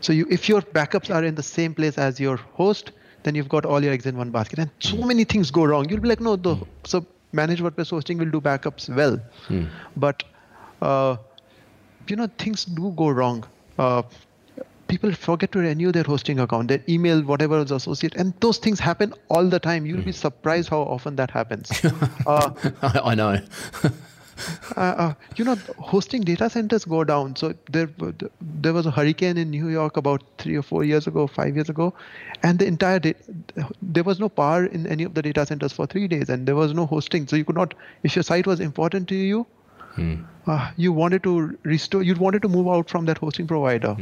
So 0.00 0.12
you, 0.12 0.26
if 0.30 0.48
your 0.48 0.62
backups 0.62 1.14
are 1.14 1.24
in 1.24 1.34
the 1.34 1.42
same 1.42 1.74
place 1.74 1.98
as 1.98 2.18
your 2.18 2.36
host, 2.36 2.92
then 3.22 3.34
you've 3.34 3.48
got 3.48 3.64
all 3.64 3.82
your 3.82 3.92
eggs 3.92 4.06
in 4.06 4.16
one 4.16 4.30
basket, 4.30 4.58
and 4.58 4.70
so 4.80 4.96
many 4.96 5.24
things 5.24 5.50
go 5.50 5.64
wrong. 5.64 5.88
You'll 5.88 6.00
be 6.00 6.08
like, 6.08 6.20
no, 6.20 6.36
the 6.36 6.56
so 6.84 7.06
managed 7.32 7.62
WordPress 7.62 7.90
hosting 7.90 8.18
will 8.18 8.30
do 8.30 8.40
backups 8.40 8.94
well, 8.94 9.20
but 9.96 10.24
uh, 10.82 11.16
you 12.08 12.16
know 12.16 12.28
things 12.38 12.64
do 12.64 12.92
go 12.96 13.10
wrong. 13.10 13.44
Uh, 13.78 14.02
people 14.92 15.12
forget 15.24 15.52
to 15.52 15.60
renew 15.64 15.90
their 15.96 16.02
hosting 16.12 16.38
account, 16.44 16.68
their 16.68 16.82
email, 16.94 17.22
whatever 17.32 17.58
is 17.66 17.70
associated, 17.80 18.20
and 18.20 18.34
those 18.46 18.58
things 18.58 18.80
happen 18.86 19.14
all 19.28 19.46
the 19.58 19.60
time. 19.66 19.86
You'll 19.86 20.02
be 20.08 20.12
surprised 20.20 20.68
how 20.76 20.80
often 20.96 21.16
that 21.20 21.30
happens. 21.30 21.70
uh, 22.26 22.50
I, 22.82 23.00
I 23.12 23.14
know. 23.14 23.30
uh, 24.76 24.80
uh, 25.04 25.14
you 25.36 25.44
know, 25.44 25.54
hosting 25.92 26.22
data 26.30 26.50
centers 26.56 26.84
go 26.84 27.04
down. 27.04 27.36
So 27.36 27.54
there, 27.70 27.88
there 28.64 28.72
was 28.78 28.86
a 28.86 28.90
hurricane 28.90 29.38
in 29.44 29.50
New 29.50 29.68
York 29.68 29.96
about 30.02 30.24
three 30.44 30.56
or 30.56 30.62
four 30.62 30.84
years 30.84 31.06
ago, 31.06 31.26
five 31.26 31.54
years 31.60 31.70
ago, 31.70 31.94
and 32.42 32.58
the 32.58 32.66
entire 32.66 32.98
da- 32.98 33.14
there 33.80 34.04
was 34.10 34.20
no 34.20 34.28
power 34.28 34.66
in 34.66 34.86
any 34.98 35.04
of 35.04 35.14
the 35.14 35.22
data 35.22 35.46
centers 35.46 35.72
for 35.72 35.86
three 35.86 36.06
days, 36.16 36.28
and 36.36 36.46
there 36.52 36.56
was 36.60 36.74
no 36.82 36.86
hosting. 36.86 37.26
So 37.28 37.36
you 37.36 37.44
could 37.46 37.56
not, 37.62 37.74
if 38.10 38.16
your 38.16 38.24
site 38.32 38.46
was 38.46 38.60
important 38.68 39.08
to 39.14 39.14
you, 39.30 39.46
uh, 40.46 40.70
you 40.76 40.92
wanted 41.00 41.22
to 41.24 41.32
restore, 41.62 42.02
you 42.02 42.14
wanted 42.26 42.42
to 42.42 42.48
move 42.58 42.68
out 42.76 42.88
from 42.96 43.06
that 43.06 43.18
hosting 43.18 43.46
provider, 43.56 43.96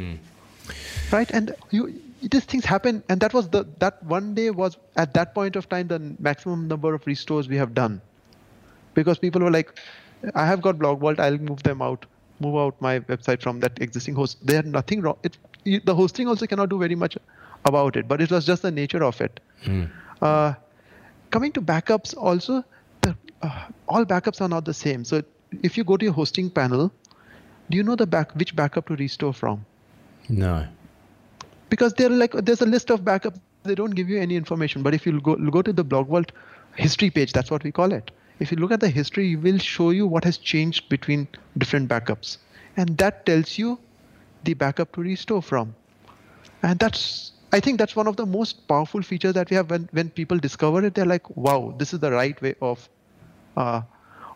right? 1.13 1.31
And 1.31 1.55
you, 1.71 2.01
these 2.23 2.45
things 2.45 2.65
happen, 2.65 3.03
and 3.09 3.21
that 3.21 3.33
was 3.33 3.49
the 3.49 3.67
that 3.79 4.03
one 4.05 4.35
day 4.35 4.51
was 4.51 4.77
at 4.97 5.15
that 5.15 5.35
point 5.35 5.57
of 5.57 5.69
time 5.69 5.89
the 5.89 5.99
maximum 6.19 6.69
number 6.69 6.95
of 6.95 7.07
restores 7.07 7.49
we 7.49 7.57
have 7.57 7.75
done 7.75 8.01
because 8.95 9.19
people 9.19 9.41
were 9.41 9.51
like, 9.51 9.79
I 10.35 10.47
have 10.47 10.61
got 10.61 10.79
Blog 10.79 11.01
Vault, 11.01 11.21
I'll 11.21 11.39
move 11.39 11.63
them 11.63 11.81
out, 11.83 12.07
move 12.41 12.57
out 12.57 12.81
my 12.81 13.01
website 13.01 13.43
from 13.43 13.61
that 13.61 13.81
existing 13.81 14.15
host. 14.15 14.39
There's 14.43 14.65
nothing 14.65 15.01
wrong. 15.01 15.17
It, 15.23 15.39
the 15.87 15.95
hosting 15.95 16.29
also 16.29 16.47
cannot 16.47 16.69
do 16.71 16.79
very 16.79 16.95
much 16.95 17.17
about 17.65 17.97
it, 17.97 18.09
but 18.09 18.21
it 18.21 18.31
was 18.31 18.47
just 18.47 18.63
the 18.63 18.71
nature 18.71 19.03
of 19.05 19.21
it. 19.21 19.41
Uh, 20.21 20.55
coming 21.31 21.53
to 21.53 21.61
backups, 21.63 22.17
also, 22.17 22.65
the, 23.03 23.17
uh, 23.43 23.67
all 23.89 24.05
backups 24.05 24.41
are 24.41 24.49
not 24.49 24.65
the 24.65 24.75
same. 24.75 25.05
So 25.05 25.23
if 25.63 25.77
you 25.79 25.85
go 25.85 25.97
to 25.97 26.05
your 26.05 26.15
hosting 26.15 26.51
panel, 26.51 26.93
do 27.71 27.77
you 27.77 27.83
know 27.83 27.97
the 27.97 28.07
back 28.07 28.35
which 28.35 28.55
backup 28.57 28.89
to 28.89 28.97
restore 28.97 29.33
from? 29.33 29.65
No. 30.29 30.67
Because 31.71 31.95
they're 31.95 32.11
like 32.11 32.33
there's 32.33 32.63
a 32.63 32.67
list 32.67 32.91
of 32.91 33.03
backups 33.03 33.41
they 33.65 33.75
don't 33.75 33.97
give 34.01 34.09
you 34.09 34.19
any 34.21 34.37
information. 34.37 34.83
But 34.83 34.95
if 34.95 35.07
you 35.07 35.21
go 35.21 35.37
go 35.37 35.63
to 35.63 35.73
the 35.73 35.85
blog 35.85 36.09
vault 36.09 36.33
history 36.77 37.11
page 37.11 37.33
that's 37.33 37.51
what 37.51 37.65
we 37.65 37.73
call 37.73 37.93
it. 37.93 38.11
If 38.41 38.51
you 38.53 38.59
look 38.59 38.73
at 38.73 38.81
the 38.81 38.89
history 38.89 39.33
it 39.33 39.43
will 39.49 39.59
show 39.59 39.91
you 39.91 40.07
what 40.07 40.25
has 40.25 40.39
changed 40.39 40.89
between 40.89 41.29
different 41.59 41.89
backups. 41.89 42.39
And 42.77 42.97
that 42.99 43.27
tells 43.27 43.59
you 43.59 43.79
the 44.45 44.55
backup 44.55 44.93
to 44.95 45.03
restore 45.03 45.43
from. 45.43 45.75
And 46.63 46.79
that's 46.79 47.33
i 47.53 47.59
think 47.61 47.79
that's 47.79 47.97
one 47.97 48.07
of 48.07 48.17
the 48.17 48.25
most 48.33 48.59
powerful 48.69 49.03
features 49.03 49.35
that 49.35 49.51
we 49.51 49.57
have 49.57 49.71
when 49.71 49.89
when 49.93 50.11
people 50.11 50.39
discover 50.39 50.85
it. 50.85 50.95
They're 50.95 51.13
like 51.15 51.37
wow 51.37 51.75
this 51.79 51.93
is 51.93 52.01
the 52.01 52.13
right 52.13 52.41
way 52.49 52.55
of 52.63 52.89
uh, 53.57 53.83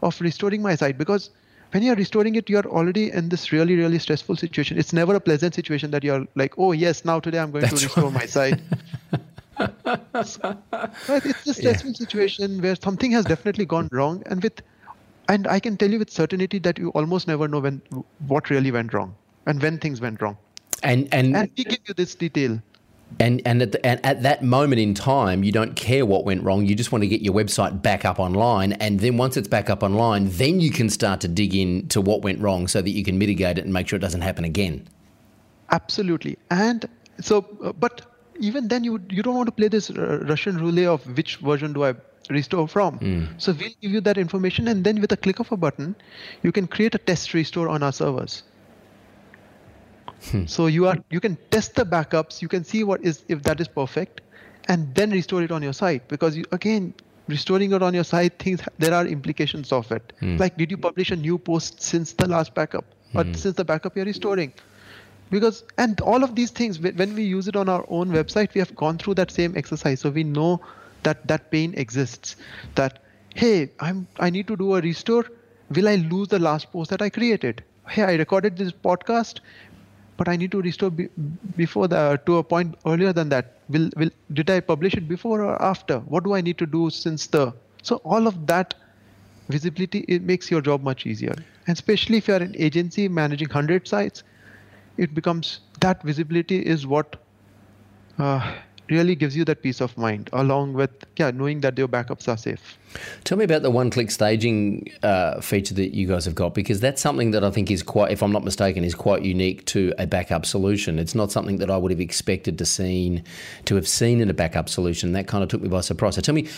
of 0.03 0.21
restoring 0.21 0.63
my 0.63 0.75
site. 0.77 0.99
Because 0.99 1.31
when 1.75 1.83
you're 1.83 1.97
restoring 1.97 2.37
it 2.37 2.49
you're 2.49 2.67
already 2.81 3.11
in 3.11 3.29
this 3.29 3.51
really 3.53 3.77
really 3.77 3.99
stressful 3.99 4.37
situation. 4.37 4.79
It's 4.79 4.93
never 4.93 5.15
a 5.17 5.21
pleasant 5.21 5.55
situation 5.55 5.91
that 5.91 6.05
you're 6.05 6.27
like 6.35 6.59
oh 6.59 6.73
yes 6.73 7.05
now 7.05 7.21
today 7.21 7.41
i'm 7.41 7.51
going 7.51 7.63
That's 7.63 7.81
to 7.81 7.87
restore 7.87 8.11
my 8.11 8.27
site 8.27 8.61
right 9.59 11.27
it's 11.33 11.47
a 11.47 11.55
stressful 11.55 11.95
situation 11.95 12.63
where 12.63 12.77
something 12.77 13.11
has 13.13 13.25
definitely 13.25 13.67
gone 13.67 13.89
wrong 13.93 14.23
and 14.27 14.43
with 14.43 14.63
and 15.29 15.47
i 15.49 15.59
can 15.59 15.77
tell 15.77 15.91
you 15.91 15.99
with 15.99 16.11
certainty 16.11 16.59
that 16.59 16.79
you 16.79 16.91
almost 16.91 17.29
never 17.29 17.49
know 17.49 17.61
when 17.61 17.83
what 18.35 18.51
really 18.51 18.71
went 18.71 18.93
wrong 18.95 19.15
and 19.47 19.61
when 19.63 19.79
things 19.79 20.01
went 20.01 20.23
wrong. 20.23 20.37
And 20.83 21.09
and 21.13 21.37
and 21.37 21.51
we 21.57 21.65
give 21.65 21.81
you 21.87 21.95
this 21.95 22.15
detail 22.15 22.61
and 23.21 23.41
and 23.47 23.63
at, 23.63 23.73
the, 23.73 23.87
and 23.87 24.05
at 24.05 24.23
that 24.23 24.43
moment 24.43 24.81
in 24.81 24.95
time, 24.95 25.45
you 25.45 25.53
don't 25.53 25.77
care 25.77 26.05
what 26.05 26.25
went 26.25 26.43
wrong. 26.43 26.67
You 26.67 26.75
just 26.75 26.93
want 26.93 27.03
to 27.03 27.09
get 27.09 27.21
your 27.21 27.35
website 27.35 27.83
back 27.83 28.05
up 28.05 28.19
online, 28.19 28.73
and 28.75 29.01
then 29.01 29.17
once 29.17 29.37
it's 29.37 29.49
back 29.49 29.71
up 29.71 29.83
online, 29.83 30.29
then 30.31 30.61
you 30.61 30.71
can 30.71 30.89
start 30.91 31.21
to 31.21 31.29
dig 31.29 31.55
in 31.55 31.89
to 31.89 32.01
what 32.01 32.23
went 32.23 32.41
wrong, 32.41 32.67
so 32.69 32.83
that 32.83 32.91
you 32.91 33.05
can 33.05 33.19
mitigate 33.19 33.59
it 33.59 33.65
and 33.65 33.73
make 33.73 33.89
sure 33.89 33.97
it 33.97 34.01
doesn't 34.01 34.23
happen 34.23 34.45
again. 34.45 34.87
Absolutely. 35.71 36.37
And 36.51 36.89
so, 37.21 37.47
uh, 37.63 37.73
but 37.73 38.03
even 38.41 38.69
then, 38.69 38.85
you 38.85 39.01
you 39.11 39.23
don't 39.23 39.37
want 39.37 39.47
to 39.47 39.53
play 39.53 39.69
this 39.69 39.91
uh, 39.91 40.21
Russian 40.29 40.59
roulette 40.59 40.89
of 40.89 41.17
which 41.17 41.37
version 41.37 41.73
do 41.73 41.85
I 41.85 41.95
restore 42.31 42.67
from. 42.67 42.99
So 43.39 43.53
we'll 43.53 43.69
give 43.81 43.93
you 43.93 44.01
that 44.01 44.19
information, 44.19 44.67
and 44.69 44.83
then 44.83 45.01
with 45.01 45.13
a 45.13 45.17
click 45.17 45.41
of 45.41 45.53
a 45.53 45.57
button, 45.57 45.95
you 46.43 46.53
can 46.53 46.67
create 46.67 46.95
a 46.95 46.99
test 46.99 47.35
restore 47.35 47.69
on 47.69 47.83
our 47.83 47.93
servers. 47.93 48.43
Hmm. 50.31 50.47
So 50.47 50.67
you 50.67 50.87
are 50.87 50.97
you 51.11 51.21
can 51.21 51.37
test 51.51 51.75
the 51.75 51.85
backups. 51.85 52.41
You 52.43 52.49
can 52.49 52.65
see 52.65 52.85
what 52.85 53.05
is 53.05 53.25
if 53.29 53.43
that 53.43 53.61
is 53.61 53.69
perfect, 53.69 54.21
and 54.69 54.95
then 54.95 55.11
restore 55.11 55.43
it 55.43 55.53
on 55.53 55.63
your 55.63 55.73
site 55.73 56.09
because 56.09 56.37
you 56.37 56.45
again 56.53 56.95
restoring 57.29 57.73
it 57.73 57.83
on 57.83 57.95
your 57.95 58.05
site 58.05 58.39
things 58.39 58.61
there 58.79 58.95
are 58.95 59.07
implications 59.07 59.73
of 59.73 59.91
it. 59.93 60.13
Hmm. 60.21 60.37
Like 60.37 60.57
did 60.57 60.71
you 60.71 60.77
publish 60.77 61.11
a 61.11 61.17
new 61.17 61.39
post 61.39 61.83
since 61.83 62.13
the 62.13 62.29
last 62.29 62.55
backup 62.55 62.85
or 63.15 63.25
hmm. 63.25 63.33
since 63.35 63.57
the 63.57 63.65
backup 63.65 63.97
you're 63.97 64.05
restoring? 64.05 64.53
Because 65.31 65.65
and 65.79 66.01
all 66.01 66.23
of 66.23 66.35
these 66.35 66.51
things 66.51 66.79
when 66.79 67.15
we 67.15 67.23
use 67.23 67.49
it 67.49 67.57
on 67.57 67.69
our 67.69 67.85
own 67.89 68.11
website 68.11 68.55
we 68.55 68.59
have 68.61 68.75
gone 68.77 68.99
through 68.99 69.15
that 69.15 69.31
same 69.31 69.57
exercise 69.57 70.01
so 70.01 70.11
we 70.11 70.25
know 70.25 70.61
that 71.03 71.27
that 71.29 71.51
pain 71.51 71.75
exists. 71.77 72.37
That 72.75 73.01
hey 73.35 73.71
i'm 73.81 74.07
i 74.21 74.31
need 74.31 74.47
to 74.47 74.57
do 74.57 74.77
a 74.77 74.81
restore 74.81 75.25
will 75.71 75.89
i 75.89 75.97
lose 75.97 76.29
the 76.29 76.39
last 76.39 76.71
post 76.73 76.91
that 76.91 77.03
i 77.03 77.09
created? 77.11 77.65
Hey 77.89 78.03
i 78.03 78.15
recorded 78.15 78.57
this 78.57 78.73
podcast 78.73 79.41
but 80.17 80.29
i 80.29 80.37
need 80.37 80.51
to 80.53 80.61
restore 80.63 80.91
be, 80.91 81.09
before 81.57 81.89
the 81.89 82.21
to 82.27 82.37
a 82.39 82.43
point 82.45 82.75
earlier 82.87 83.13
than 83.13 83.29
that. 83.29 83.59
Will 83.69 83.91
will 83.97 84.11
did 84.33 84.51
i 84.51 84.61
publish 84.61 84.95
it 84.95 85.09
before 85.09 85.43
or 85.43 85.61
after? 85.63 85.99
What 86.01 86.25
do 86.25 86.35
i 86.35 86.41
need 86.41 86.59
to 86.59 86.67
do 86.67 86.91
since 86.91 87.27
the 87.27 87.53
so 87.83 87.97
all 88.05 88.27
of 88.27 88.47
that 88.47 88.75
visibility 89.49 90.05
it 90.09 90.23
makes 90.23 90.51
your 90.51 90.61
job 90.61 90.83
much 90.83 91.07
easier. 91.07 91.35
And 91.67 91.75
especially 91.77 92.19
if 92.19 92.29
you're 92.29 92.43
an 92.43 92.55
agency 92.59 93.09
managing 93.09 93.49
100 93.49 93.89
sites 93.89 94.23
it 94.97 95.15
becomes 95.15 95.61
that 95.81 96.03
visibility 96.03 96.59
is 96.59 96.87
what 96.87 97.17
uh, 98.19 98.55
really 98.91 99.15
gives 99.15 99.37
you 99.37 99.45
that 99.45 99.63
peace 99.63 99.81
of 99.81 99.97
mind 99.97 100.29
along 100.33 100.73
with 100.75 100.91
yeah 101.17 101.31
knowing 101.31 101.61
that 101.61 101.77
your 101.79 101.89
backups 101.89 102.29
are 102.29 102.37
safe 102.37 102.79
Tell 103.25 103.39
me 103.39 103.45
about 103.45 103.63
the 103.63 103.71
one-click 103.71 104.11
staging 104.11 104.91
uh, 105.03 105.41
feature 105.41 105.75
that 105.75 105.95
you 105.95 106.07
guys 106.07 106.25
have 106.25 106.35
got, 106.35 106.55
because 106.55 106.81
that's 106.81 107.01
something 107.01 107.31
that 107.33 107.43
I 107.43 107.51
think 107.51 107.71
is 107.71 107.83
quite, 107.83 108.13
if 108.13 108.23
I'm 108.23 108.33
not 108.33 108.45
mistaken, 108.45 108.85
is 108.85 108.95
quite 108.95 109.23
unique 109.23 109.65
to 109.67 109.93
a 109.99 110.07
backup 110.07 110.47
solution. 110.47 110.99
It's 110.99 111.15
not 111.15 111.33
something 111.33 111.59
that 111.59 111.71
I 111.71 111.77
would 111.77 111.91
have 111.91 112.01
expected 112.01 112.59
to 112.59 112.67
seen 112.67 113.23
to 113.65 113.75
have 113.75 113.89
seen 113.89 114.21
in 114.21 114.31
a 114.31 114.35
backup 114.35 114.69
solution. 114.69 115.13
That 115.13 115.27
kind 115.27 115.43
of 115.43 115.49
took 115.49 115.63
me 115.63 115.69
by 115.69 115.81
surprise. 115.81 116.15
So 116.17 116.21
tell 116.21 116.35
me, 116.35 116.49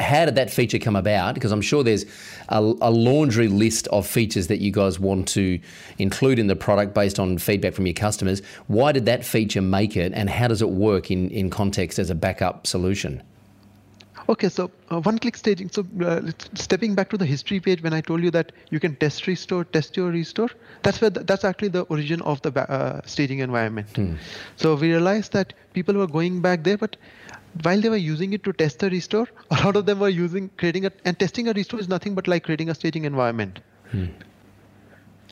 how 0.00 0.24
did 0.24 0.34
that 0.34 0.50
feature 0.50 0.78
come 0.78 0.96
about? 0.96 1.34
Because 1.34 1.52
I'm 1.52 1.62
sure 1.62 1.82
there's 1.82 2.04
a, 2.48 2.58
a 2.58 2.90
laundry 2.90 3.48
list 3.48 3.88
of 3.88 4.06
features 4.06 4.48
that 4.48 4.60
you 4.60 4.70
guys 4.70 4.98
want 4.98 5.28
to 5.28 5.58
include 5.98 6.38
in 6.38 6.46
the 6.46 6.56
product 6.56 6.94
based 6.94 7.18
on 7.18 7.38
feedback 7.38 7.74
from 7.74 7.86
your 7.86 7.94
customers. 7.94 8.42
Why 8.66 8.92
did 8.92 9.06
that 9.06 9.24
feature 9.24 9.62
make 9.62 9.96
it, 9.96 10.12
and 10.14 10.28
how 10.28 10.48
does 10.48 10.62
it 10.62 10.70
work 10.70 11.10
in 11.10 11.30
in 11.30 11.50
context 11.50 11.98
as 11.98 12.10
a 12.10 12.14
backup 12.14 12.66
solution? 12.66 13.22
Okay, 14.28 14.50
so 14.50 14.70
uh, 14.90 15.00
one-click 15.00 15.36
staging. 15.36 15.70
So 15.70 15.86
uh, 16.04 16.20
stepping 16.54 16.94
back 16.94 17.08
to 17.10 17.16
the 17.16 17.24
history 17.24 17.60
page, 17.60 17.82
when 17.82 17.94
I 17.94 18.02
told 18.02 18.22
you 18.22 18.30
that 18.32 18.52
you 18.70 18.78
can 18.78 18.94
test 18.96 19.26
restore, 19.26 19.64
test 19.64 19.96
your 19.96 20.10
restore, 20.10 20.50
that's 20.82 21.00
where 21.00 21.08
the, 21.08 21.20
that's 21.20 21.44
actually 21.44 21.68
the 21.68 21.82
origin 21.82 22.20
of 22.22 22.42
the 22.42 22.50
uh, 22.70 23.00
staging 23.06 23.38
environment. 23.38 23.88
Hmm. 23.96 24.16
So 24.56 24.74
we 24.74 24.90
realized 24.90 25.32
that 25.32 25.54
people 25.72 25.94
were 25.94 26.06
going 26.06 26.42
back 26.42 26.62
there, 26.62 26.76
but 26.76 26.96
while 27.62 27.80
they 27.80 27.88
were 27.88 27.96
using 27.96 28.34
it 28.34 28.44
to 28.44 28.52
test 28.52 28.80
the 28.80 28.90
restore, 28.90 29.28
a 29.50 29.64
lot 29.64 29.76
of 29.76 29.86
them 29.86 29.98
were 29.98 30.10
using 30.10 30.50
creating 30.58 30.84
a 30.84 30.92
and 31.06 31.18
testing 31.18 31.48
a 31.48 31.54
restore 31.54 31.80
is 31.80 31.88
nothing 31.88 32.14
but 32.14 32.28
like 32.28 32.44
creating 32.44 32.68
a 32.68 32.74
staging 32.74 33.04
environment. 33.04 33.60
Hmm. 33.92 34.06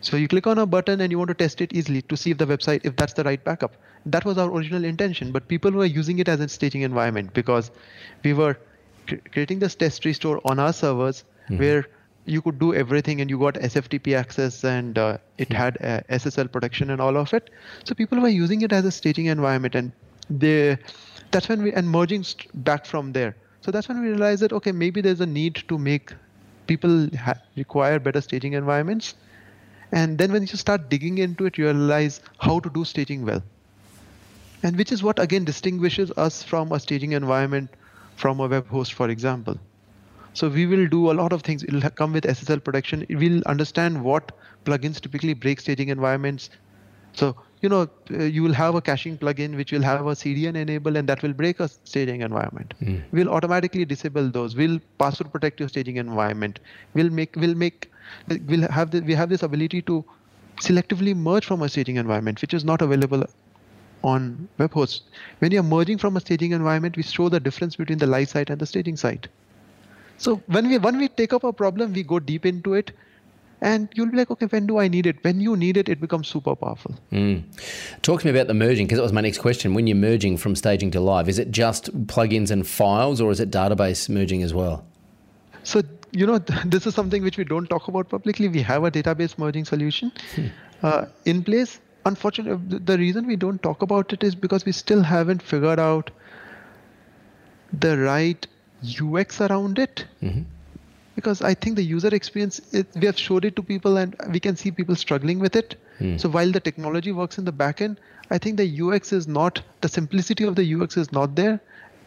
So 0.01 0.17
you 0.17 0.29
click 0.29 0.47
on 0.47 0.59
a 0.59 0.65
button 0.65 1.03
and 1.03 1.11
you 1.11 1.19
want 1.19 1.29
to 1.29 1.35
test 1.35 1.61
it 1.61 1.73
easily 1.75 2.01
to 2.03 2.17
see 2.17 2.31
if 2.31 2.39
the 2.39 2.47
website 2.47 2.81
if 2.85 2.97
that's 2.97 3.13
the 3.13 3.25
right 3.25 3.43
backup. 3.45 3.77
That 4.07 4.25
was 4.25 4.39
our 4.39 4.51
original 4.51 4.85
intention, 4.85 5.33
but 5.33 5.49
people 5.49 5.71
were 5.71 5.85
using 5.85 6.19
it 6.19 6.29
as 6.29 6.41
a 6.41 6.49
staging 6.49 6.83
environment 6.83 7.35
because 7.35 7.71
we 8.23 8.33
were 8.33 8.57
creating 9.33 9.59
this 9.59 9.75
test 9.75 10.03
tree 10.03 10.13
store 10.13 10.41
on 10.45 10.59
our 10.59 10.73
servers 10.73 11.25
mm-hmm. 11.45 11.59
where 11.59 11.87
you 12.27 12.43
could 12.43 12.59
do 12.59 12.75
everything 12.75 13.21
and 13.21 13.31
you 13.31 13.39
got 13.39 13.55
SFTP 13.55 14.17
access 14.17 14.65
and 14.65 14.99
uh, 14.99 15.19
it 15.39 15.49
mm-hmm. 15.49 15.57
had 15.57 15.79
uh, 15.81 16.01
SSL 16.11 16.51
protection 16.51 16.91
and 16.91 17.01
all 17.01 17.17
of 17.17 17.33
it. 17.33 17.51
So 17.85 17.95
people 17.95 18.21
were 18.21 18.29
using 18.29 18.63
it 18.63 18.73
as 18.73 18.85
a 18.85 18.91
staging 18.91 19.27
environment 19.27 19.75
and 19.75 19.93
they 20.29 20.77
that's 21.31 21.49
when 21.49 21.63
we 21.63 21.73
and 21.73 21.89
merging 21.89 22.25
back 22.55 22.85
from 22.85 23.13
there. 23.13 23.37
So 23.61 23.71
that's 23.71 23.89
when 23.89 24.01
we 24.01 24.09
realized 24.09 24.43
that 24.43 24.53
okay 24.53 24.73
maybe 24.73 25.01
there's 25.01 25.21
a 25.21 25.27
need 25.27 25.63
to 25.69 25.79
make 25.79 26.13
people 26.67 27.09
ha- 27.17 27.41
require 27.57 27.99
better 28.01 28.21
staging 28.21 28.55
environments. 28.55 29.15
And 29.93 30.19
then 30.19 30.33
when 30.33 30.43
you 30.43 30.49
start 30.49 30.89
digging 30.89 31.19
into 31.19 31.47
it, 31.47 31.57
you 31.57 31.67
realize 31.67 32.21
how 32.39 32.59
to 32.59 32.69
do 32.69 32.85
staging 32.85 33.25
well. 33.25 33.43
And 34.65 34.77
which 34.77 34.91
is 34.91 35.03
what 35.03 35.21
again 35.21 35.45
distinguishes 35.45 36.11
us 36.17 36.43
from 36.43 36.73
a 36.73 36.81
staging 36.81 37.13
environment 37.13 37.71
from 38.17 38.41
a 38.41 38.49
web 38.49 38.67
host, 38.69 38.95
for 38.95 39.09
example. 39.09 39.57
So 40.35 40.49
we 40.49 40.67
will 40.67 40.87
do 40.87 41.11
a 41.11 41.15
lot 41.15 41.33
of 41.33 41.43
things. 41.43 41.65
It'll 41.65 41.89
come 41.91 42.13
with 42.13 42.25
SSL 42.25 42.63
protection. 42.63 43.07
We'll 43.09 43.43
understand 43.47 44.03
what 44.03 44.33
plugins 44.65 45.01
typically 45.01 45.33
break 45.33 45.61
staging 45.61 45.89
environments. 45.89 46.51
So 47.15 47.37
you 47.63 47.71
know 47.71 47.89
uh, 48.11 48.25
you 48.25 48.43
will 48.43 48.53
have 48.53 48.75
a 48.75 48.83
caching 48.83 49.17
plugin 49.17 49.57
which 49.57 49.73
will 49.73 49.83
have 49.83 50.07
a 50.07 50.15
CDN 50.23 50.57
enable 50.57 50.97
and 50.97 51.09
that 51.09 51.23
will 51.23 51.33
break 51.33 51.61
a 51.61 51.69
staging 51.69 52.21
environment. 52.21 52.75
Mm. 52.83 53.03
We'll 53.13 53.31
automatically 53.31 53.87
disable 53.87 54.31
those. 54.31 54.55
We'll 54.55 54.79
password 54.99 55.33
protect 55.33 55.61
your 55.61 55.71
staging 55.71 55.97
environment. 55.97 56.61
We'll 56.93 57.11
make 57.11 57.35
we'll 57.37 57.55
make 57.55 57.91
we'll 58.47 58.69
have 58.71 58.91
the, 58.91 59.01
we 59.01 59.15
have 59.15 59.31
this 59.31 59.43
ability 59.43 59.83
to 59.83 60.05
selectively 60.61 61.17
merge 61.17 61.47
from 61.47 61.63
a 61.63 61.69
staging 61.69 61.97
environment 61.97 62.41
which 62.43 62.55
is 62.55 62.65
not 62.65 62.83
available 62.83 63.25
on 64.07 64.49
web 64.59 64.73
hosts. 64.73 65.03
When 65.41 65.53
you're 65.53 65.69
merging 65.71 65.99
from 65.99 66.17
a 66.17 66.21
staging 66.21 66.53
environment, 66.53 66.97
we 66.97 67.03
show 67.03 67.29
the 67.29 67.41
difference 67.41 67.77
between 67.77 67.99
the 67.99 68.07
live 68.07 68.29
site 68.29 68.51
and 68.51 68.61
the 68.61 68.67
staging 68.67 68.97
site. 68.97 69.29
So 70.19 70.37
when 70.47 70.69
we 70.69 70.79
when 70.79 70.99
we 70.99 71.09
take 71.09 71.33
up 71.39 71.45
a 71.45 71.53
problem, 71.53 71.93
we 71.93 72.03
go 72.03 72.19
deep 72.19 72.47
into 72.47 72.75
it, 72.75 72.93
and 73.61 73.89
you'll 73.95 74.11
be 74.11 74.17
like, 74.17 74.31
okay, 74.31 74.47
when 74.47 74.67
do 74.67 74.79
I 74.79 74.89
need 74.89 75.07
it? 75.07 75.23
When 75.23 75.41
you 75.41 75.57
need 75.57 75.77
it, 75.77 75.89
it 75.95 76.01
becomes 76.01 76.29
super 76.29 76.55
powerful. 76.55 76.95
Mm. 77.13 77.43
Talk 78.03 78.21
to 78.23 78.27
me 78.27 78.39
about 78.39 78.47
the 78.47 78.55
merging, 78.55 78.87
because 78.87 78.99
that 78.99 79.03
was 79.03 79.13
my 79.13 79.21
next 79.21 79.39
question. 79.39 79.75
When 79.75 79.87
you're 79.87 79.97
merging 80.05 80.37
from 80.37 80.57
staging 80.57 80.91
to 80.93 81.01
live, 81.01 81.29
is 81.29 81.39
it 81.39 81.51
just 81.51 81.93
plugins 82.07 82.51
and 82.51 82.67
files, 82.67 83.21
or 83.21 83.31
is 83.31 83.41
it 83.41 83.51
database 83.51 84.09
merging 84.09 84.43
as 84.43 84.55
well? 84.55 84.85
So 85.65 85.83
you 86.13 86.27
know, 86.27 86.39
this 86.77 86.87
is 86.87 86.95
something 86.95 87.23
which 87.23 87.37
we 87.37 87.45
don't 87.45 87.69
talk 87.75 87.89
about 87.89 88.09
publicly. 88.09 88.49
We 88.49 88.63
have 88.63 88.85
a 88.85 88.91
database 88.91 89.37
merging 89.39 89.67
solution 89.67 90.13
hmm. 90.35 90.47
uh, 90.83 91.07
in 91.25 91.43
place 91.43 91.81
unfortunately, 92.07 92.79
the 92.79 92.99
reason 92.99 93.27
we 93.27 93.37
don't 93.37 93.63
talk 93.63 93.83
about 93.83 94.13
it 94.13 94.25
is 94.25 94.35
because 94.35 94.65
we 94.65 94.73
still 94.73 95.03
haven't 95.03 95.43
figured 95.43 95.79
out 95.79 96.11
the 97.73 97.99
right 97.99 98.47
UX 98.83 99.41
around 99.41 99.79
it. 99.79 100.05
Mm-hmm. 100.23 100.43
Because 101.15 101.41
I 101.41 101.55
think 101.55 101.77
the 101.77 101.83
user 101.83 102.15
experience, 102.15 102.61
it, 102.73 102.87
we 102.95 103.07
have 103.07 103.19
showed 103.19 103.45
it 103.47 103.57
to 103.57 103.63
people 103.63 103.97
and 103.97 104.15
we 104.31 104.39
can 104.39 104.55
see 104.55 104.71
people 104.71 104.95
struggling 104.95 105.39
with 105.39 105.57
it. 105.57 105.77
Mm. 105.99 106.21
So 106.21 106.29
while 106.29 106.53
the 106.53 106.61
technology 106.61 107.11
works 107.11 107.39
in 107.39 107.47
the 107.47 107.53
backend, 107.53 107.97
I 108.31 108.37
think 108.37 108.59
the 108.59 108.83
UX 108.83 109.15
is 109.15 109.27
not, 109.27 109.63
the 109.81 109.89
simplicity 109.89 110.45
of 110.45 110.57
the 110.57 110.75
UX 110.75 110.99
is 110.99 111.13
not 111.13 111.35
there. 111.35 111.59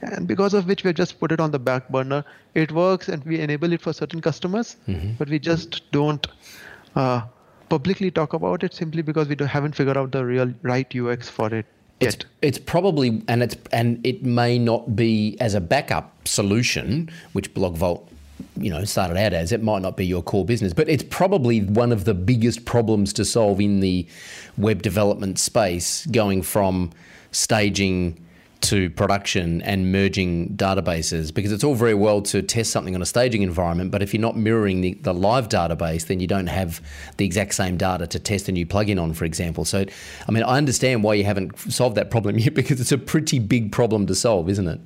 And 0.02 0.28
because 0.28 0.54
of 0.54 0.68
which 0.68 0.84
we 0.84 0.94
just 0.94 1.20
put 1.20 1.32
it 1.32 1.40
on 1.40 1.52
the 1.52 1.60
back 1.60 1.90
burner. 1.90 2.24
It 2.54 2.72
works 2.72 3.10
and 3.10 3.24
we 3.26 3.40
enable 3.40 3.74
it 3.74 3.82
for 3.82 3.94
certain 3.94 4.22
customers, 4.22 4.78
mm-hmm. 4.88 5.14
but 5.18 5.28
we 5.28 5.40
just 5.40 5.92
don't 5.92 6.26
uh, 6.96 7.22
publicly 7.69 8.12
talk 8.12 8.34
about 8.34 8.63
it 8.63 8.73
simply 8.73 9.01
because 9.01 9.27
we 9.27 9.36
haven't 9.45 9.75
figured 9.75 9.97
out 9.97 10.12
the 10.12 10.25
real 10.25 10.53
right 10.63 10.93
UX 10.95 11.29
for 11.29 11.53
it 11.53 11.65
yet. 11.99 12.15
It's, 12.15 12.25
it's 12.41 12.58
probably 12.58 13.21
and 13.27 13.43
it's 13.43 13.55
and 13.71 14.05
it 14.05 14.23
may 14.23 14.58
not 14.60 14.95
be 14.95 15.38
as 15.39 15.53
a 15.53 15.62
backup 15.62 16.27
solution, 16.27 17.10
which 17.34 17.53
BlogVault 17.53 18.08
you 18.58 18.69
know 18.69 18.84
started 18.84 19.17
out 19.17 19.34
as 19.34 19.51
it 19.51 19.62
might 19.62 19.82
not 19.82 19.97
be 19.97 20.05
your 20.05 20.21
core 20.21 20.45
business 20.45 20.73
but 20.73 20.88
it's 20.88 21.03
probably 21.03 21.62
one 21.62 21.91
of 21.91 22.05
the 22.05 22.13
biggest 22.13 22.63
problems 22.63 23.12
to 23.12 23.25
solve 23.25 23.60
in 23.60 23.82
the 23.82 24.08
web 24.58 24.82
development 24.82 25.38
space 25.38 26.05
going 26.08 26.41
from 26.41 26.89
staging 27.32 28.17
to 28.62 28.89
production 28.89 29.62
and 29.62 29.91
merging 29.91 30.50
databases 30.50 31.34
because 31.34 31.52
it's 31.52 31.63
all 31.63 31.76
very 31.76 31.93
well 31.93 32.22
to 32.22 32.41
test 32.41 32.72
something 32.72 32.93
on 32.93 33.02
a 33.02 33.06
staging 33.06 33.41
environment, 33.41 33.91
but 33.91 34.02
if 34.02 34.13
you're 34.13 34.22
not 34.22 34.36
mirroring 34.36 34.82
the, 34.82 34.93
the 34.95 35.13
live 35.13 35.48
database, 35.48 36.08
then 36.08 36.19
you 36.19 36.28
don't 36.28 36.48
have 36.48 36.82
the 37.17 37.26
exact 37.26 37.54
same 37.54 37.78
data 37.78 38.06
to 38.08 38.19
test 38.19 38.50
a 38.50 38.52
new 38.52 38.65
plugin 38.65 39.02
on, 39.02 39.13
for 39.13 39.26
example. 39.26 39.63
So, 39.63 39.86
I 40.28 40.32
mean, 40.32 40.43
I 40.43 40.58
understand 40.58 41.04
why 41.04 41.13
you 41.13 41.24
haven't 41.24 41.58
solved 41.72 41.95
that 41.95 42.12
problem 42.12 42.38
yet 42.39 42.54
because 42.54 42.82
it's 42.82 42.91
a 42.91 42.98
pretty 42.98 43.39
big 43.39 43.72
problem 43.72 44.08
to 44.08 44.15
solve, 44.15 44.50
isn't 44.50 44.67
it? 44.67 44.82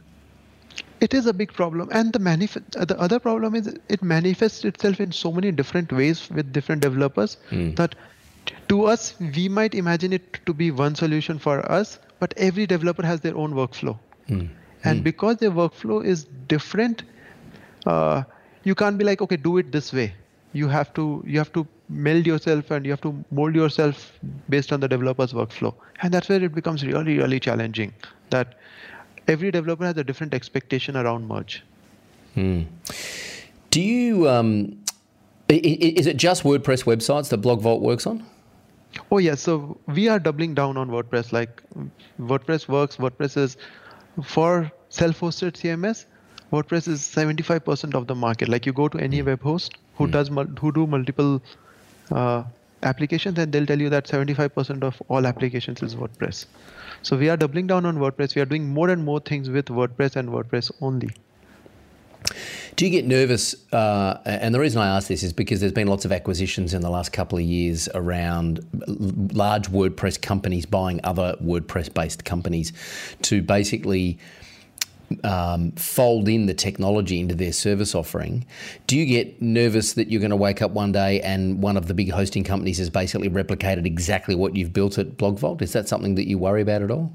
It 1.00 1.14
is 1.14 1.26
a 1.26 1.34
big 1.34 1.52
problem, 1.52 1.90
and 1.92 2.14
the 2.14 2.20
manif- 2.20 2.64
uh, 2.78 2.86
the 2.86 2.98
other 2.98 3.20
problem 3.20 3.56
is 3.56 3.68
it 3.90 4.02
manifests 4.02 4.64
itself 4.64 5.02
in 5.02 5.12
so 5.12 5.34
many 5.34 5.52
different 5.52 5.92
ways 5.92 6.30
with 6.30 6.54
different 6.54 6.82
developers 6.82 7.36
mm. 7.52 7.76
that 7.76 7.96
to 8.70 8.86
us 8.86 9.16
we 9.20 9.50
might 9.50 9.76
imagine 9.76 10.14
it 10.14 10.40
to 10.46 10.54
be 10.54 10.72
one 10.72 10.96
solution 10.96 11.40
for 11.40 11.70
us 11.70 12.00
but 12.24 12.34
every 12.48 12.66
developer 12.72 13.06
has 13.06 13.20
their 13.20 13.36
own 13.36 13.54
workflow. 13.54 13.94
Mm. 14.30 14.50
And 14.86 15.00
mm. 15.00 15.04
because 15.04 15.38
their 15.38 15.52
workflow 15.52 15.98
is 16.12 16.26
different, 16.48 17.04
uh, 17.86 18.24
you 18.64 18.76
can't 18.82 18.98
be 18.98 19.04
like, 19.08 19.22
okay, 19.26 19.36
do 19.36 19.58
it 19.58 19.74
this 19.74 19.92
way. 19.92 20.14
You 20.54 20.70
have 20.70 20.94
to 21.00 21.06
you 21.28 21.38
have 21.40 21.52
to 21.58 21.68
meld 21.90 22.26
yourself 22.26 22.72
and 22.72 22.86
you 22.86 22.92
have 22.92 23.02
to 23.02 23.12
mold 23.40 23.56
yourself 23.56 24.06
based 24.56 24.72
on 24.72 24.80
the 24.80 24.88
developer's 24.88 25.34
workflow. 25.34 25.74
And 26.02 26.14
that's 26.14 26.30
where 26.30 26.42
it 26.42 26.56
becomes 26.56 26.86
really, 26.86 27.18
really 27.18 27.42
challenging. 27.42 27.94
That 28.30 28.56
every 29.28 29.52
developer 29.52 29.86
has 29.86 29.98
a 29.98 30.04
different 30.12 30.34
expectation 30.34 30.96
around 30.96 31.28
merge. 31.28 31.62
Mm. 32.38 32.68
Do 33.70 33.82
you 33.82 34.30
um, 34.30 34.78
is 35.50 36.08
it 36.08 36.16
just 36.16 36.44
WordPress 36.44 36.86
websites 36.86 37.30
that 37.30 37.42
BlogVault 37.42 37.82
works 37.82 38.08
on? 38.08 38.26
Oh 39.12 39.18
yeah, 39.18 39.36
so 39.36 39.78
we 39.88 40.08
are 40.08 40.20
doubling 40.20 40.54
down 40.54 40.78
on 40.78 40.90
WordPress. 40.90 41.32
Like 41.32 41.62
WordPress 42.20 42.68
works. 42.68 42.98
WordPress 42.98 43.38
is 43.38 43.58
for 44.24 44.72
self-hosted 44.90 45.54
CMS. 45.54 46.06
WordPress 46.52 46.88
is 46.88 47.02
75% 47.02 47.96
of 47.96 48.08
the 48.08 48.16
market. 48.16 48.48
Like 48.48 48.66
you 48.66 48.74
go 48.74 48.88
to 48.88 49.00
any 49.00 49.20
hmm. 49.20 49.28
web 49.28 49.42
host 49.42 49.78
who 49.96 50.08
mm. 50.08 50.12
does 50.12 50.30
who 50.60 50.72
do 50.72 50.86
multiple 50.86 51.42
uh, 52.12 52.44
applications, 52.84 53.38
and 53.40 53.52
they'll 53.52 53.66
tell 53.66 53.80
you 53.80 53.90
that 53.90 54.06
75% 54.06 54.84
of 54.84 55.02
all 55.08 55.26
applications 55.26 55.82
is 55.82 55.96
WordPress. 55.96 56.46
So 57.02 57.18
we 57.18 57.30
are 57.30 57.38
doubling 57.38 57.68
down 57.68 57.86
on 57.86 57.98
WordPress. 57.98 58.36
We 58.36 58.42
are 58.42 58.46
doing 58.46 58.68
more 58.68 58.90
and 58.90 59.04
more 59.04 59.20
things 59.20 59.50
with 59.50 59.66
WordPress 59.66 60.16
and 60.16 60.30
WordPress 60.30 60.72
only. 60.82 61.10
Do 62.76 62.86
you 62.86 62.92
get 62.92 63.06
nervous? 63.06 63.56
Uh, 63.72 64.20
and 64.26 64.54
the 64.54 64.60
reason 64.60 64.82
I 64.82 64.96
ask 64.96 65.08
this 65.08 65.24
is 65.24 65.34
because 65.34 65.60
there's 65.60 65.74
been 65.74 65.88
lots 65.88 66.06
of 66.06 66.12
acquisitions 66.12 66.74
in 66.74 66.82
the 66.82 66.90
last 66.90 67.14
couple 67.14 67.38
of 67.38 67.44
years 67.44 67.88
around 67.94 68.66
large 69.34 69.70
WordPress 69.70 70.22
companies 70.22 70.66
buying 70.66 71.00
other 71.04 71.36
WordPress 71.44 71.94
based 71.94 72.26
companies 72.26 72.74
to 73.24 73.42
basically. 73.42 74.20
Um, 75.24 75.74
fold 75.74 76.28
in 76.28 76.48
the 76.48 76.56
technology 76.56 77.20
into 77.20 77.36
their 77.36 77.52
service 77.52 77.94
offering. 77.94 78.48
Do 78.88 78.98
you 78.98 79.06
get 79.06 79.40
nervous 79.40 79.94
that 79.94 80.10
you're 80.10 80.22
going 80.22 80.32
to 80.32 80.36
wake 80.36 80.64
up 80.64 80.72
one 80.72 80.92
day 80.92 81.22
and 81.22 81.62
one 81.62 81.78
of 81.78 81.88
the 81.88 81.94
big 81.94 82.10
hosting 82.10 82.44
companies 82.44 82.80
has 82.80 82.90
basically 82.90 83.30
replicated 83.30 83.86
exactly 83.86 84.34
what 84.34 84.56
you've 84.56 84.74
built 84.74 84.98
at 84.98 85.18
BlogVault? 85.18 85.62
Is 85.62 85.72
that 85.74 85.88
something 85.88 86.16
that 86.16 86.28
you 86.28 86.40
worry 86.40 86.64
about 86.64 86.82
at 86.82 86.90
all? 86.90 87.14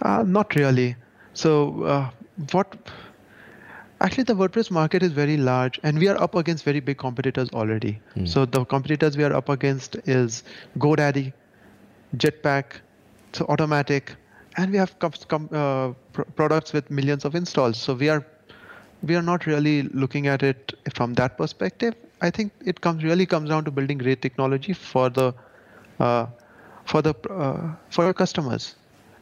Uh, 0.00 0.22
not 0.22 0.54
really 0.54 0.96
So 1.34 1.82
uh, 1.82 2.10
what? 2.52 2.74
Actually, 4.00 4.24
the 4.24 4.34
WordPress 4.34 4.70
market 4.70 5.02
is 5.02 5.12
very 5.12 5.36
large, 5.36 5.78
and 5.82 5.98
we 5.98 6.08
are 6.08 6.20
up 6.20 6.34
against 6.34 6.64
very 6.64 6.80
big 6.80 6.98
competitors 6.98 7.48
already. 7.52 8.00
Hmm. 8.14 8.26
So 8.26 8.44
the 8.44 8.64
competitors 8.64 9.16
we 9.16 9.24
are 9.24 9.32
up 9.32 9.48
against 9.48 9.96
is 10.06 10.42
GoDaddy, 10.78 11.32
Jetpack, 12.16 12.80
so 13.32 13.44
Automattic, 13.46 14.16
and 14.56 14.70
we 14.72 14.78
have 14.78 14.98
com- 14.98 15.12
com- 15.28 15.48
uh, 15.52 15.92
pr- 16.12 16.22
products 16.36 16.72
with 16.72 16.90
millions 16.90 17.24
of 17.24 17.34
installs. 17.34 17.78
So 17.78 17.94
we 17.94 18.08
are 18.08 18.24
we 19.02 19.16
are 19.16 19.22
not 19.22 19.46
really 19.46 19.82
looking 19.82 20.26
at 20.26 20.42
it 20.42 20.72
from 20.94 21.14
that 21.14 21.36
perspective. 21.38 21.94
I 22.20 22.30
think 22.30 22.52
it 22.64 22.80
comes 22.80 23.02
really 23.04 23.26
comes 23.26 23.48
down 23.50 23.64
to 23.64 23.70
building 23.70 23.98
great 23.98 24.20
technology 24.22 24.72
for 24.72 25.08
the 25.10 25.34
uh, 26.00 26.26
for 26.84 27.02
the 27.02 27.14
uh, 27.30 27.74
for 27.90 28.04
your 28.04 28.14
customers, 28.14 28.74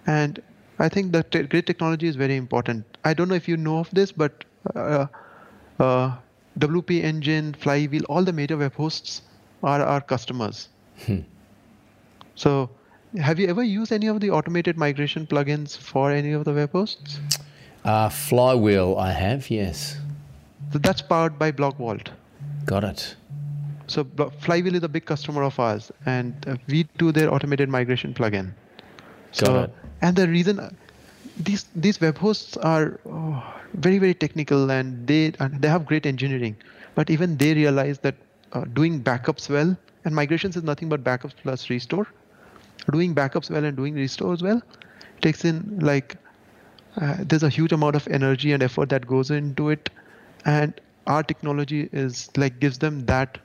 and 0.06 0.40
I 0.78 0.88
think 0.88 1.12
that 1.12 1.30
te- 1.30 1.42
great 1.44 1.66
technology 1.66 2.08
is 2.08 2.16
very 2.16 2.36
important. 2.36 2.84
I 3.04 3.14
don't 3.14 3.28
know 3.28 3.34
if 3.34 3.48
you 3.48 3.56
know 3.56 3.78
of 3.78 3.90
this, 3.92 4.12
but 4.12 4.44
WP 6.58 7.02
Engine, 7.02 7.54
Flywheel, 7.54 8.04
all 8.08 8.24
the 8.24 8.32
major 8.32 8.56
web 8.56 8.74
hosts 8.74 9.22
are 9.62 9.82
our 9.82 10.00
customers. 10.00 10.68
So, 12.34 12.70
have 13.20 13.38
you 13.38 13.46
ever 13.48 13.62
used 13.62 13.92
any 13.92 14.06
of 14.06 14.20
the 14.20 14.30
automated 14.30 14.76
migration 14.78 15.26
plugins 15.26 15.76
for 15.76 16.10
any 16.10 16.32
of 16.32 16.44
the 16.44 16.52
web 16.52 16.72
hosts? 16.72 17.20
Uh, 17.84 18.08
Flywheel, 18.08 18.96
I 18.96 19.12
have, 19.12 19.50
yes. 19.50 19.98
So 20.72 20.78
that's 20.78 21.02
powered 21.02 21.38
by 21.38 21.52
BlogVault. 21.52 22.08
Got 22.64 22.84
it. 22.84 23.16
So 23.86 24.06
Flywheel 24.40 24.74
is 24.76 24.82
a 24.82 24.88
big 24.88 25.04
customer 25.04 25.42
of 25.42 25.58
ours, 25.60 25.90
and 26.06 26.34
uh, 26.48 26.56
we 26.68 26.84
do 26.96 27.12
their 27.12 27.32
automated 27.32 27.68
migration 27.68 28.14
plugin. 28.14 28.52
So, 29.32 29.46
Got 29.46 29.64
it. 29.64 29.74
and 30.00 30.16
the 30.16 30.28
reason 30.28 30.60
uh, 30.60 30.70
these 31.36 31.66
these 31.76 32.00
web 32.00 32.16
hosts 32.16 32.56
are 32.56 33.00
oh, 33.04 33.42
very 33.74 33.98
very 33.98 34.14
technical 34.14 34.70
and 34.70 35.06
they 35.06 35.32
and 35.40 35.60
they 35.62 35.68
have 35.68 35.86
great 35.86 36.06
engineering, 36.06 36.56
but 36.94 37.10
even 37.10 37.36
they 37.36 37.54
realize 37.54 37.98
that 38.00 38.14
uh, 38.52 38.64
doing 38.74 39.02
backups 39.02 39.48
well 39.48 39.76
and 40.04 40.14
migrations 40.14 40.56
is 40.56 40.62
nothing 40.62 40.88
but 40.88 41.02
backups 41.04 41.34
plus 41.42 41.70
restore. 41.70 42.06
Doing 42.90 43.14
backups 43.14 43.50
well 43.50 43.64
and 43.64 43.76
doing 43.76 43.94
restores 43.94 44.42
well 44.42 44.62
takes 45.20 45.44
in 45.44 45.78
like 45.80 46.16
uh, 47.00 47.16
there's 47.20 47.42
a 47.42 47.48
huge 47.48 47.72
amount 47.72 47.96
of 47.96 48.06
energy 48.08 48.52
and 48.52 48.62
effort 48.62 48.88
that 48.90 49.06
goes 49.06 49.30
into 49.30 49.70
it, 49.70 49.88
and 50.44 50.80
our 51.06 51.22
technology 51.22 51.88
is 51.92 52.30
like 52.36 52.58
gives 52.60 52.78
them 52.78 53.00
that 53.06 53.38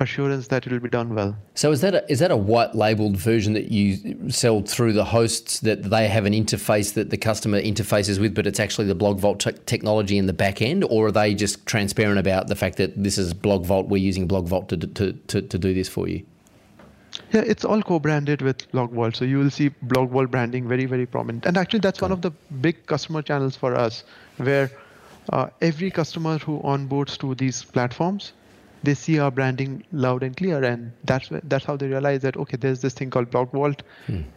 assurance 0.00 0.48
that 0.48 0.66
it 0.66 0.72
will 0.72 0.80
be 0.80 0.88
done 0.88 1.14
well. 1.14 1.36
So 1.54 1.70
is 1.72 1.80
that 1.80 1.94
a, 1.94 2.10
is 2.10 2.18
that 2.20 2.30
a 2.30 2.36
white 2.36 2.74
labeled 2.74 3.16
version 3.16 3.52
that 3.54 3.70
you 3.70 4.30
sell 4.30 4.62
through 4.62 4.92
the 4.92 5.04
hosts 5.04 5.60
that 5.60 5.90
they 5.90 6.08
have 6.08 6.24
an 6.24 6.32
interface 6.32 6.94
that 6.94 7.10
the 7.10 7.16
customer 7.16 7.60
interfaces 7.60 8.20
with, 8.20 8.34
but 8.34 8.46
it's 8.46 8.60
actually 8.60 8.86
the 8.86 8.94
Blog 8.94 9.18
Vault 9.18 9.40
te- 9.40 9.52
technology 9.66 10.18
in 10.18 10.26
the 10.26 10.32
back 10.32 10.62
end, 10.62 10.84
or 10.84 11.06
are 11.06 11.12
they 11.12 11.34
just 11.34 11.66
transparent 11.66 12.18
about 12.18 12.48
the 12.48 12.56
fact 12.56 12.76
that 12.76 13.02
this 13.02 13.18
is 13.18 13.34
Blog 13.34 13.64
Vault? 13.66 13.88
We're 13.88 13.98
using 13.98 14.26
Blog 14.26 14.46
Vault 14.46 14.68
to, 14.68 14.76
to, 14.76 15.12
to, 15.12 15.42
to 15.42 15.58
do 15.58 15.74
this 15.74 15.88
for 15.88 16.08
you. 16.08 16.24
Yeah, 17.32 17.42
it's 17.46 17.64
all 17.64 17.82
co-branded 17.82 18.42
with 18.42 18.70
BlogVault, 18.70 19.16
so 19.16 19.24
you 19.24 19.38
will 19.38 19.50
see 19.50 19.70
BlogVault 19.86 20.30
branding 20.30 20.68
very, 20.68 20.84
very 20.84 21.06
prominent. 21.06 21.46
And 21.46 21.56
actually, 21.56 21.80
that's 21.80 22.00
one 22.00 22.12
of 22.12 22.22
the 22.22 22.30
big 22.60 22.86
customer 22.86 23.22
channels 23.22 23.56
for 23.56 23.74
us, 23.74 24.04
where 24.36 24.70
uh, 25.32 25.48
every 25.60 25.90
customer 25.90 26.38
who 26.38 26.60
onboards 26.60 27.18
to 27.18 27.34
these 27.34 27.64
platforms, 27.64 28.32
they 28.82 28.94
see 28.94 29.18
our 29.18 29.30
branding 29.30 29.82
loud 29.92 30.22
and 30.22 30.36
clear, 30.36 30.62
and 30.62 30.92
that's 31.04 31.28
that's 31.44 31.64
how 31.64 31.76
they 31.76 31.86
realize 31.88 32.22
that 32.22 32.36
okay, 32.36 32.56
there's 32.56 32.80
this 32.80 32.94
thing 32.94 33.10
called 33.10 33.30
BlogVault. 33.30 33.80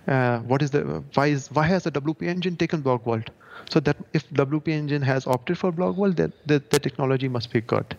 Uh, 0.08 0.40
what 0.40 0.62
is 0.62 0.72
the 0.72 0.82
why 1.14 1.28
is 1.28 1.50
why 1.52 1.66
has 1.68 1.84
the 1.84 1.92
WP 1.92 2.24
engine 2.24 2.58
taken 2.58 2.82
BlogVault? 2.82 3.28
So 3.70 3.80
that 3.82 3.98
if 4.14 4.28
WP 4.32 4.68
engine 4.70 5.02
has 5.04 5.28
opted 5.28 5.58
for 5.58 5.72
BlogVault, 5.72 6.16
that 6.16 6.32
the, 6.48 6.62
the 6.72 6.80
technology 6.80 7.28
must 7.28 7.52
be 7.54 7.62
good. 7.62 7.96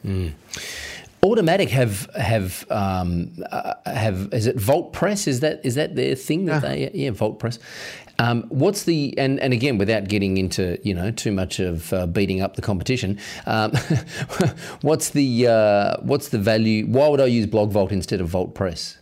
Automattic 1.25 1.69
have 1.69 2.11
have 2.17 2.67
um, 2.71 3.31
uh, 3.53 3.75
have 3.87 4.29
is 4.33 4.49
it 4.49 4.57
Vault 4.57 4.93
Press? 4.93 5.29
Is 5.29 5.39
that 5.39 5.61
is 5.65 5.77
that 5.77 5.95
their 5.95 6.17
thing 6.17 6.47
that 6.47 6.65
Yeah. 6.65 6.69
they 6.69 6.91
yeah 6.95 7.11
Vault 7.13 7.39
Press? 7.39 7.61
Um, 8.19 8.45
what's 8.49 8.85
the 8.85 9.17
and 9.19 9.41
and 9.41 9.53
again 9.53 9.79
without 9.79 10.09
getting 10.09 10.37
into 10.37 10.79
you 10.83 10.95
know 10.95 11.11
too 11.11 11.33
much 11.33 11.59
of 11.61 11.93
uh, 11.93 12.07
beating 12.07 12.41
up 12.41 12.57
the 12.57 12.63
competition, 12.63 13.19
um, 13.47 13.73
what's 14.83 15.11
the 15.11 15.49
uh, 15.49 15.97
what's 16.03 16.29
the 16.29 16.39
value? 16.39 16.87
Why 16.87 17.09
would 17.09 17.21
I 17.21 17.27
use 17.27 17.47
Blog 17.47 17.73
Vault 17.73 17.93
instead 17.93 18.21
of 18.21 18.29
Vault 18.29 18.55
Press? 18.55 18.99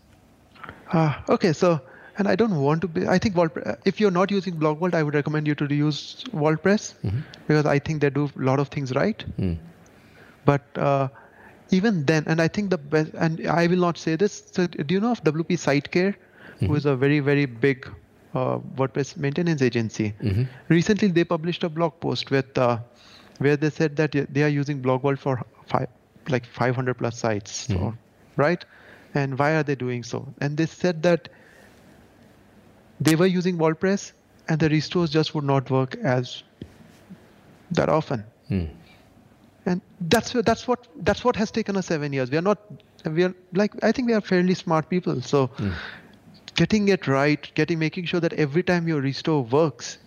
Ah, 0.92 1.22
okay, 1.28 1.52
so 1.52 1.80
and 2.18 2.28
I 2.28 2.36
don't 2.36 2.56
want 2.60 2.82
to 2.82 2.88
be. 2.88 3.06
I 3.08 3.18
think 3.18 3.34
Vault, 3.34 3.56
uh, 3.64 3.76
if 3.84 4.00
you're 4.00 4.10
not 4.10 4.30
using 4.30 4.54
BlogVault, 4.56 4.94
I 4.94 5.02
would 5.02 5.14
recommend 5.14 5.46
you 5.46 5.54
to 5.56 5.74
use 5.74 6.24
Vault 6.32 6.62
Press 6.62 6.94
because 7.46 7.66
I 7.66 7.78
think 7.78 8.00
they 8.02 8.10
do 8.10 8.30
a 8.36 8.42
lot 8.50 8.60
of 8.60 8.68
things 8.68 8.92
right. 8.94 9.24
But 10.44 10.62
uh, 10.76 11.08
even 11.70 12.04
then, 12.04 12.24
and 12.26 12.40
I 12.40 12.48
think 12.48 12.70
the 12.70 12.78
best, 12.78 13.12
and 13.14 13.46
I 13.46 13.66
will 13.66 13.78
not 13.78 13.98
say 13.98 14.16
this. 14.16 14.42
So, 14.52 14.66
do 14.66 14.94
you 14.94 15.00
know 15.00 15.12
of 15.12 15.22
WP 15.24 15.58
SiteCare, 15.66 16.14
who 16.60 16.74
is 16.74 16.86
a 16.86 16.96
very 16.96 17.20
very 17.20 17.46
big 17.46 17.88
uh, 18.34 18.58
WordPress 18.76 19.16
maintenance 19.16 19.62
agency? 19.62 20.14
Recently, 20.68 21.08
they 21.08 21.24
published 21.24 21.64
a 21.64 21.68
blog 21.68 21.98
post 22.00 22.30
with 22.30 22.56
uh, 22.58 22.78
where 23.38 23.56
they 23.56 23.70
said 23.70 23.96
that 23.96 24.12
they 24.12 24.42
are 24.42 24.48
using 24.48 24.82
BlogVault 24.82 25.18
for 25.18 25.42
five, 25.66 25.88
like 26.28 26.44
500 26.46 26.94
plus 26.98 27.18
sites, 27.18 27.52
so, 27.68 27.94
right? 28.36 28.64
And 29.14 29.38
why 29.38 29.52
are 29.56 29.62
they 29.62 29.74
doing 29.74 30.02
so? 30.04 30.26
And 30.40 30.56
they 30.56 30.66
said 30.66 31.02
that 31.02 31.28
they 33.00 33.14
were 33.16 33.26
using 33.26 33.56
Vault 33.56 33.80
Press 33.80 34.12
and 34.48 34.58
the 34.60 34.68
restores 34.68 35.10
just 35.10 35.34
would 35.34 35.44
not 35.44 35.70
work 35.70 35.94
as 35.96 36.42
that 37.70 37.88
often. 37.88 38.24
And 39.66 39.80
that's 40.00 40.32
that's 40.32 40.66
what 40.66 40.86
that's 40.96 41.24
what 41.24 41.36
has 41.36 41.50
taken 41.50 41.76
us 41.76 41.86
seven 41.86 42.12
years. 42.12 42.30
We 42.30 42.38
are 42.38 42.42
not 42.42 42.58
we 43.06 43.24
are 43.24 43.34
like 43.54 43.72
I 43.84 43.92
think 43.92 44.08
we 44.08 44.14
are 44.14 44.20
fairly 44.20 44.54
smart 44.54 44.88
people. 44.88 45.20
So 45.22 45.50
getting 46.60 46.88
it 46.94 47.06
right, 47.06 47.50
getting 47.54 47.78
making 47.78 48.04
sure 48.04 48.20
that 48.20 48.34
every 48.44 48.62
time 48.70 48.86
your 48.92 49.00
restore 49.00 49.42
works. 49.58 49.98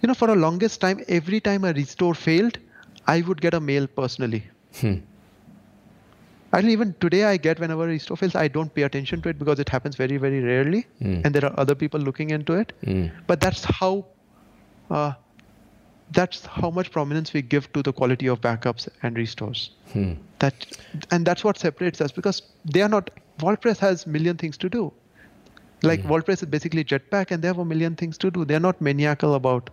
You 0.00 0.08
know, 0.08 0.14
for 0.22 0.28
the 0.28 0.36
longest 0.36 0.80
time, 0.80 1.02
every 1.08 1.40
time 1.40 1.64
a 1.64 1.72
restore 1.72 2.14
failed, 2.14 2.58
I 3.06 3.22
would 3.22 3.40
get 3.40 3.54
a 3.54 3.60
mail 3.60 3.86
personally. 3.86 4.42
Hmm. 4.80 4.96
Actually, 6.52 6.72
even 6.72 6.94
today, 7.00 7.24
I 7.24 7.36
get 7.38 7.58
whenever 7.60 7.84
a 7.84 7.88
restore 7.92 8.16
fails, 8.16 8.34
I 8.34 8.48
don't 8.48 8.74
pay 8.74 8.82
attention 8.82 9.22
to 9.22 9.30
it 9.30 9.38
because 9.38 9.58
it 9.58 9.70
happens 9.70 9.96
very, 9.96 10.18
very 10.18 10.42
rarely, 10.42 10.82
hmm. 10.98 11.22
and 11.24 11.34
there 11.34 11.46
are 11.46 11.54
other 11.64 11.74
people 11.74 11.98
looking 12.08 12.30
into 12.38 12.58
it. 12.64 12.74
Hmm. 12.84 13.06
But 13.26 13.40
that's 13.40 13.64
how, 13.64 14.04
uh, 14.90 15.14
that's 16.10 16.44
how 16.58 16.70
much 16.70 16.90
prominence 16.90 17.32
we 17.32 17.42
give 17.56 17.72
to 17.72 17.82
the 17.82 17.92
quality 18.02 18.26
of 18.34 18.42
backups 18.42 18.86
and 19.02 19.16
restores. 19.16 19.70
That, 20.40 20.68
and 21.10 21.26
that's 21.26 21.42
what 21.42 21.58
separates 21.58 22.00
us 22.02 22.12
because 22.20 22.42
they 22.76 22.82
are 22.82 22.94
not. 22.98 23.10
Vault 23.38 23.60
Press 23.62 23.78
has 23.78 24.06
million 24.06 24.36
things 24.36 24.56
to 24.58 24.68
do. 24.68 24.92
Like 25.82 26.02
Vault 26.02 26.24
Press 26.24 26.42
is 26.42 26.48
basically 26.48 26.84
Jetpack, 26.84 27.30
and 27.30 27.42
they 27.42 27.48
have 27.48 27.58
a 27.58 27.64
million 27.64 27.96
things 27.96 28.18
to 28.18 28.30
do. 28.30 28.44
They're 28.44 28.60
not 28.60 28.80
maniacal 28.80 29.34
about 29.34 29.70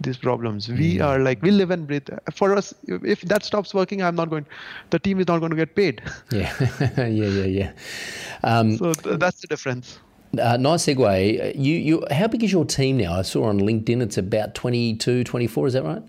these 0.00 0.16
problems. 0.16 0.68
We 0.68 1.00
are 1.00 1.18
like 1.18 1.42
we 1.42 1.50
live 1.50 1.70
and 1.70 1.86
breathe. 1.86 2.08
For 2.32 2.54
us, 2.56 2.74
if 2.86 3.20
that 3.22 3.44
stops 3.44 3.72
working, 3.74 4.02
I'm 4.02 4.14
not 4.16 4.30
going. 4.30 4.46
The 4.90 4.98
team 4.98 5.20
is 5.20 5.26
not 5.28 5.38
going 5.38 5.50
to 5.50 5.56
get 5.56 5.74
paid. 5.74 6.02
Yeah, 6.32 6.52
yeah, 6.98 7.06
yeah, 7.06 7.44
yeah. 7.44 7.72
Um, 8.42 8.76
so 8.76 8.92
th- 8.94 9.18
that's 9.18 9.40
the 9.40 9.46
difference. 9.46 9.98
uh, 10.40 10.56
nice 10.58 10.84
segue. 10.86 11.54
You, 11.56 11.74
you, 11.74 12.04
how 12.10 12.26
big 12.28 12.44
is 12.44 12.52
your 12.52 12.64
team 12.64 12.98
now? 12.98 13.14
I 13.14 13.22
saw 13.22 13.44
on 13.44 13.60
LinkedIn 13.60 14.02
it's 14.02 14.18
about 14.18 14.54
22, 14.54 15.24
24, 15.24 15.66
is 15.68 15.72
that 15.74 15.84
right? 15.84 16.02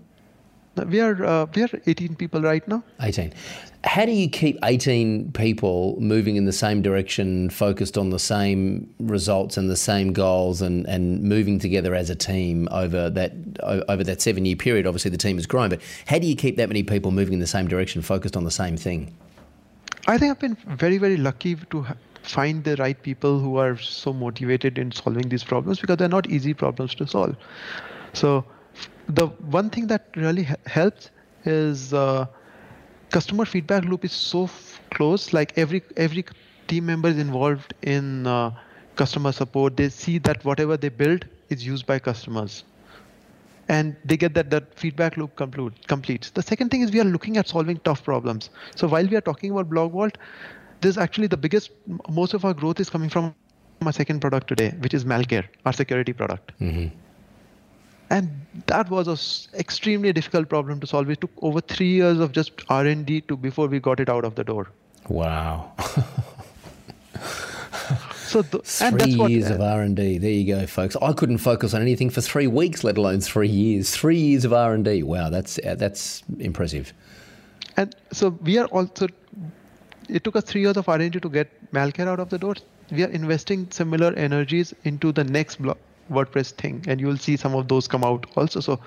We 0.86 1.00
are 1.00 1.24
uh, 1.24 1.46
we 1.54 1.62
are 1.62 1.68
18 1.86 2.16
people 2.16 2.42
right 2.42 2.66
now. 2.68 2.82
18. 3.00 3.32
How 3.84 4.04
do 4.04 4.12
you 4.12 4.28
keep 4.28 4.58
18 4.64 5.32
people 5.32 5.96
moving 6.00 6.36
in 6.36 6.44
the 6.46 6.52
same 6.52 6.82
direction, 6.82 7.48
focused 7.48 7.96
on 7.96 8.10
the 8.10 8.18
same 8.18 8.92
results 8.98 9.56
and 9.56 9.70
the 9.70 9.76
same 9.76 10.12
goals 10.12 10.60
and, 10.60 10.84
and 10.86 11.22
moving 11.22 11.58
together 11.58 11.94
as 11.94 12.10
a 12.10 12.16
team 12.16 12.68
over 12.72 13.08
that 13.10 13.32
over 13.62 14.02
that 14.04 14.20
seven 14.20 14.44
year 14.44 14.56
period? 14.56 14.86
Obviously, 14.86 15.10
the 15.10 15.18
team 15.18 15.36
has 15.36 15.46
grown, 15.46 15.70
but 15.70 15.80
how 16.06 16.18
do 16.18 16.26
you 16.26 16.36
keep 16.36 16.56
that 16.56 16.68
many 16.68 16.82
people 16.82 17.10
moving 17.10 17.34
in 17.34 17.40
the 17.40 17.46
same 17.46 17.68
direction, 17.68 18.02
focused 18.02 18.36
on 18.36 18.44
the 18.44 18.50
same 18.50 18.76
thing? 18.76 19.14
I 20.06 20.18
think 20.18 20.30
I've 20.30 20.40
been 20.40 20.56
very 20.66 20.98
very 20.98 21.16
lucky 21.16 21.54
to 21.54 21.82
ha- 21.82 21.96
find 22.22 22.64
the 22.64 22.76
right 22.76 23.00
people 23.00 23.38
who 23.38 23.56
are 23.56 23.76
so 23.78 24.12
motivated 24.12 24.78
in 24.78 24.92
solving 24.92 25.28
these 25.28 25.44
problems 25.44 25.80
because 25.80 25.96
they're 25.96 26.08
not 26.08 26.28
easy 26.28 26.52
problems 26.52 26.94
to 26.96 27.06
solve. 27.06 27.36
So 28.12 28.44
the 29.08 29.26
one 29.26 29.70
thing 29.70 29.86
that 29.88 30.08
really 30.16 30.46
helps 30.66 31.10
is 31.44 31.92
uh, 31.92 32.26
customer 33.10 33.44
feedback 33.44 33.84
loop 33.84 34.04
is 34.04 34.12
so 34.12 34.44
f- 34.44 34.80
close. 34.90 35.32
Like 35.32 35.56
every 35.56 35.82
every 35.96 36.24
team 36.66 36.86
member 36.86 37.08
is 37.08 37.18
involved 37.18 37.74
in 37.82 38.26
uh, 38.26 38.50
customer 38.96 39.32
support. 39.32 39.76
They 39.76 39.88
see 39.88 40.18
that 40.18 40.44
whatever 40.44 40.76
they 40.76 40.88
build 40.88 41.26
is 41.48 41.66
used 41.66 41.86
by 41.86 41.98
customers 41.98 42.64
and 43.68 43.96
they 44.04 44.16
get 44.16 44.34
that 44.34 44.50
that 44.50 44.74
feedback 44.74 45.16
loop 45.16 45.36
complete, 45.36 45.86
completes. 45.86 46.30
The 46.30 46.42
second 46.42 46.70
thing 46.70 46.82
is 46.82 46.92
we 46.92 47.00
are 47.00 47.04
looking 47.16 47.36
at 47.36 47.48
solving 47.48 47.78
tough 47.84 48.04
problems. 48.04 48.50
So 48.76 48.88
while 48.88 49.06
we 49.06 49.16
are 49.16 49.20
talking 49.20 49.50
about 49.50 49.70
BlogVault, 49.70 50.16
this 50.80 50.90
is 50.90 50.98
actually 50.98 51.28
the 51.28 51.36
biggest. 51.36 51.70
Most 52.10 52.34
of 52.34 52.44
our 52.44 52.54
growth 52.54 52.80
is 52.80 52.90
coming 52.90 53.10
from 53.10 53.26
our 53.28 53.32
second 53.34 53.60
product 53.60 54.48
today, 54.48 54.74
which 54.80 54.94
is 54.94 55.04
Malcare, 55.04 55.44
our 55.66 55.72
security 55.72 56.12
product. 56.12 56.52
And 58.10 58.30
that 58.66 58.90
was 58.90 59.08
an 59.08 59.58
extremely 59.58 60.12
difficult 60.12 60.48
problem 60.48 60.80
to 60.80 60.86
solve. 60.86 61.10
It 61.10 61.20
took 61.20 61.30
over 61.42 61.60
three 61.60 61.88
years 61.88 62.18
of 62.20 62.32
just 62.32 62.52
R 62.68 62.86
and 62.86 63.04
D 63.04 63.20
to 63.22 63.36
before 63.36 63.66
we 63.66 63.80
got 63.80 64.00
it 64.00 64.08
out 64.08 64.24
of 64.24 64.34
the 64.34 64.44
door. 64.44 64.68
Wow. 65.08 65.72
so 68.26 68.42
th- 68.42 68.64
three 68.64 69.12
years 69.12 69.50
of 69.50 69.60
R 69.60 69.82
and 69.82 69.94
D. 69.96 70.18
There 70.18 70.30
you 70.30 70.54
go, 70.54 70.66
folks. 70.66 70.96
I 71.00 71.12
couldn't 71.12 71.38
focus 71.38 71.74
on 71.74 71.82
anything 71.82 72.10
for 72.10 72.20
three 72.20 72.46
weeks, 72.46 72.84
let 72.84 72.96
alone 72.98 73.20
three 73.20 73.48
years. 73.48 73.90
Three 73.90 74.18
years 74.18 74.44
of 74.44 74.52
R 74.52 74.74
and 74.74 74.84
D. 74.84 75.02
Wow, 75.02 75.30
that's 75.30 75.58
uh, 75.58 75.74
that's 75.74 76.22
impressive. 76.38 76.92
And 77.76 77.94
so 78.12 78.30
we 78.42 78.58
are 78.58 78.66
also. 78.66 79.08
It 80.08 80.24
took 80.24 80.36
us 80.36 80.44
three 80.44 80.62
years 80.62 80.78
of 80.78 80.88
R 80.88 80.98
and 80.98 81.12
D 81.12 81.20
to 81.20 81.28
get 81.28 81.50
Malcare 81.72 82.06
out 82.08 82.20
of 82.20 82.30
the 82.30 82.38
door. 82.38 82.54
We 82.90 83.04
are 83.04 83.08
investing 83.08 83.70
similar 83.70 84.14
energies 84.14 84.74
into 84.84 85.12
the 85.12 85.24
next 85.24 85.60
block 85.60 85.76
WordPress 86.10 86.52
thing, 86.52 86.84
and 86.88 87.00
you'll 87.00 87.18
see 87.18 87.36
some 87.36 87.54
of 87.54 87.68
those 87.68 87.88
come 87.88 88.04
out 88.04 88.26
also. 88.36 88.60
So 88.60 88.80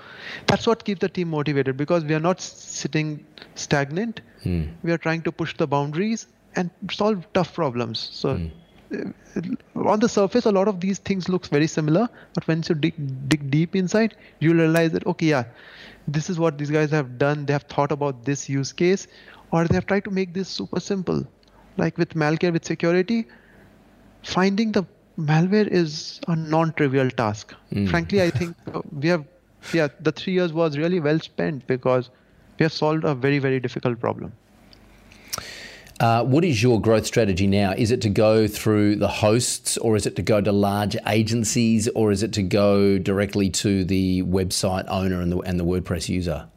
that's 0.46 0.66
what 0.66 0.84
keeps 0.84 1.00
the 1.00 1.08
team 1.08 1.28
motivated 1.30 1.76
because 1.76 2.04
we 2.04 2.14
are 2.14 2.20
not 2.20 2.40
sitting 2.40 3.24
stagnant. 3.54 4.20
Hmm. 4.42 4.64
We 4.82 4.92
are 4.92 4.98
trying 4.98 5.22
to 5.22 5.32
push 5.32 5.56
the 5.56 5.66
boundaries 5.66 6.26
and 6.56 6.70
solve 6.90 7.26
tough 7.32 7.54
problems. 7.54 8.10
So. 8.12 8.36
Hmm 8.36 8.48
on 9.74 10.00
the 10.00 10.08
surface, 10.08 10.46
a 10.46 10.52
lot 10.52 10.68
of 10.68 10.80
these 10.80 10.98
things 10.98 11.28
looks 11.28 11.48
very 11.48 11.66
similar, 11.66 12.08
but 12.34 12.46
once 12.46 12.68
you 12.68 12.74
dig, 12.74 12.94
dig 13.28 13.50
deep 13.50 13.74
inside, 13.74 14.16
you 14.40 14.52
realize 14.52 14.92
that 14.92 15.06
okay, 15.06 15.26
yeah, 15.26 15.44
this 16.06 16.28
is 16.28 16.38
what 16.38 16.58
these 16.58 16.70
guys 16.70 16.90
have 16.90 17.18
done. 17.18 17.46
They 17.46 17.52
have 17.52 17.64
thought 17.64 17.92
about 17.92 18.24
this 18.24 18.48
use 18.48 18.72
case, 18.72 19.06
or 19.50 19.64
they 19.66 19.74
have 19.74 19.86
tried 19.86 20.04
to 20.04 20.10
make 20.10 20.34
this 20.34 20.48
super 20.48 20.80
simple. 20.80 21.26
Like 21.76 21.96
with 21.96 22.10
Malcare 22.10 22.52
with 22.52 22.64
security, 22.64 23.26
finding 24.22 24.72
the 24.72 24.84
malware 25.30 25.66
is 25.66 26.20
a 26.28 26.36
non-trivial 26.36 27.10
task. 27.10 27.54
Mm. 27.72 27.88
Frankly, 27.88 28.22
I 28.22 28.30
think 28.30 28.56
uh, 28.74 28.82
we 28.90 29.08
have, 29.08 29.24
yeah, 29.72 29.88
the 30.00 30.12
three 30.12 30.32
years 30.32 30.52
was 30.52 30.78
really 30.78 31.00
well 31.00 31.18
spent 31.20 31.66
because 31.66 32.10
we 32.58 32.64
have 32.64 32.72
solved 32.72 33.04
a 33.04 33.14
very 33.14 33.38
very 33.38 33.60
difficult 33.60 34.00
problem. 34.00 34.32
Uh, 36.00 36.24
what 36.24 36.44
is 36.44 36.60
your 36.62 36.80
growth 36.80 37.06
strategy 37.06 37.46
now? 37.46 37.72
Is 37.76 37.92
it 37.92 38.00
to 38.02 38.08
go 38.08 38.48
through 38.48 38.96
the 38.96 39.08
hosts, 39.08 39.76
or 39.78 39.94
is 39.94 40.04
it 40.04 40.16
to 40.16 40.22
go 40.22 40.40
to 40.40 40.50
large 40.50 40.96
agencies, 41.06 41.88
or 41.94 42.10
is 42.10 42.24
it 42.24 42.32
to 42.32 42.42
go 42.42 42.98
directly 42.98 43.50
to 43.50 43.84
the 43.84 44.22
website 44.22 44.84
owner 44.88 45.20
and 45.20 45.30
the 45.30 45.38
and 45.40 45.60
the 45.60 45.64
WordPress 45.64 46.08
user? 46.08 46.48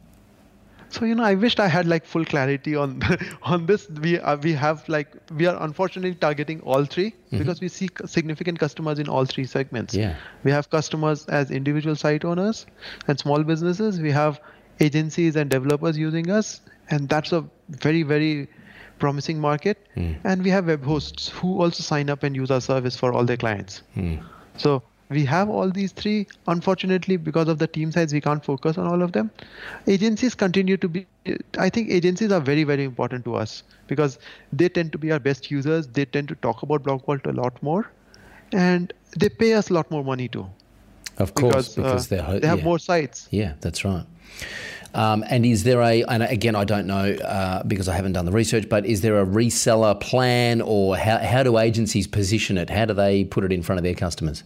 So 0.96 1.04
you 1.04 1.14
know, 1.14 1.24
I 1.24 1.36
wished 1.36 1.60
I 1.60 1.68
had 1.68 1.88
like 1.88 2.06
full 2.06 2.24
clarity 2.24 2.74
on 2.74 3.02
on 3.54 3.66
this. 3.66 3.90
We 3.90 4.18
uh, 4.18 4.38
we 4.38 4.54
have 4.54 4.88
like 4.88 5.16
we 5.40 5.46
are 5.46 5.62
unfortunately 5.62 6.16
targeting 6.16 6.62
all 6.62 6.86
3 6.86 7.10
mm-hmm. 7.12 7.38
because 7.38 7.60
we 7.60 7.68
see 7.68 7.90
significant 8.06 8.60
customers 8.60 8.98
in 8.98 9.10
all 9.10 9.26
three 9.26 9.46
segments. 9.46 9.94
Yeah. 9.94 10.16
We 10.46 10.52
have 10.52 10.70
customers 10.70 11.26
as 11.40 11.52
individual 11.52 11.98
site 11.98 12.24
owners 12.24 12.66
and 13.10 13.20
small 13.20 13.44
businesses. 13.44 14.00
We 14.00 14.12
have 14.12 14.40
agencies 14.80 15.36
and 15.36 15.50
developers 15.50 15.98
using 15.98 16.32
us, 16.32 16.62
and 16.90 17.10
that's 17.10 17.34
a 17.34 17.44
very 17.88 18.04
very 18.04 18.48
promising 18.98 19.42
market. 19.42 19.86
Mm. 19.98 20.16
And 20.24 20.44
we 20.46 20.50
have 20.52 20.68
web 20.68 20.86
hosts 20.94 21.28
who 21.28 21.62
also 21.62 21.84
sign 21.84 22.10
up 22.10 22.24
and 22.24 22.44
use 22.44 22.52
our 22.52 22.62
service 22.62 22.96
for 22.96 23.12
all 23.12 23.26
their 23.26 23.42
clients. 23.46 23.82
Mm. 23.98 24.24
So 24.56 24.82
we 25.16 25.26
have 25.26 25.50
all 25.50 25.72
these 25.72 25.92
three. 25.92 26.28
Unfortunately, 26.48 27.18
because 27.18 27.48
of 27.48 27.58
the 27.58 27.68
team 27.68 27.92
size, 27.92 28.14
we 28.14 28.22
can't 28.22 28.46
focus 28.46 28.78
on 28.78 28.86
all 28.86 29.02
of 29.02 29.14
them. 29.14 29.32
Agencies 29.88 30.36
continue 30.36 30.78
to 30.78 30.88
be, 30.88 31.06
I 31.58 31.70
think 31.70 31.90
agencies 31.90 32.32
are 32.32 32.40
very, 32.40 32.64
very 32.64 32.84
important 32.84 33.26
to 33.26 33.36
us 33.36 33.64
because 33.88 34.20
they 34.54 34.70
tend 34.70 34.92
to 34.92 34.98
be 34.98 35.12
our 35.12 35.20
best 35.20 35.50
users. 35.50 35.88
They 35.88 36.06
tend 36.06 36.28
to 36.28 36.36
talk 36.36 36.62
about 36.62 36.84
BlogVault 36.84 37.26
a 37.26 37.32
lot 37.32 37.62
more 37.64 37.90
and 38.52 38.94
they 39.18 39.30
pay 39.30 39.54
us 39.54 39.70
a 39.70 39.74
lot 39.74 39.90
more 39.90 40.04
money 40.04 40.28
too. 40.28 40.46
Of 41.18 41.34
course, 41.34 41.76
because, 41.76 41.76
because 41.76 42.12
uh, 42.12 42.40
they 42.40 42.48
have 42.48 42.60
yeah. 42.60 42.66
more 42.66 42.78
sites. 42.78 43.28
Yeah, 43.32 43.54
that's 43.62 43.86
right. 43.86 44.06
Um, 44.94 45.26
and 45.30 45.46
is 45.46 45.64
there 45.64 45.82
a, 45.82 46.04
and 46.04 46.24
again, 46.24 46.56
I 46.56 46.64
don't 46.64 46.88
know 46.88 47.14
uh, 47.14 47.64
because 47.64 47.90
I 47.90 47.96
haven't 47.96 48.14
done 48.14 48.26
the 48.26 48.32
research, 48.32 48.70
but 48.70 48.86
is 48.86 49.02
there 49.02 49.20
a 49.20 49.26
reseller 49.26 50.00
plan 50.00 50.62
or 50.62 50.96
how, 50.96 51.18
how 51.18 51.44
do 51.44 51.58
agencies 51.58 52.08
position 52.08 52.58
it? 52.58 52.70
How 52.70 52.86
do 52.86 52.94
they 52.94 53.26
put 53.26 53.44
it 53.44 53.52
in 53.52 53.62
front 53.62 53.78
of 53.78 53.84
their 53.84 53.94
customers? 53.94 54.44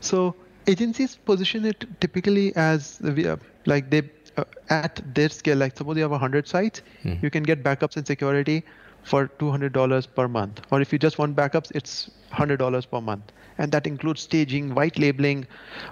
So 0.00 0.34
agencies 0.66 1.16
position 1.16 1.64
it 1.64 1.84
typically 2.00 2.54
as 2.56 3.00
uh, 3.02 3.36
like 3.66 3.90
they 3.90 4.02
uh, 4.36 4.44
at 4.70 5.02
their 5.14 5.28
scale. 5.28 5.56
Like 5.56 5.76
suppose 5.76 5.96
you 5.96 6.02
have 6.02 6.10
100 6.10 6.46
sites, 6.46 6.82
mm. 7.04 7.22
you 7.22 7.30
can 7.30 7.42
get 7.42 7.62
backups 7.62 7.96
and 7.96 8.06
security 8.06 8.64
for 9.02 9.28
$200 9.38 10.06
per 10.14 10.28
month. 10.28 10.60
Or 10.70 10.80
if 10.80 10.92
you 10.92 10.98
just 10.98 11.18
want 11.18 11.36
backups, 11.36 11.72
it's 11.74 12.10
$100 12.32 12.90
per 12.90 13.00
month. 13.00 13.32
And 13.58 13.72
that 13.72 13.86
includes 13.86 14.22
staging, 14.22 14.74
white 14.74 14.98
labeling, 14.98 15.46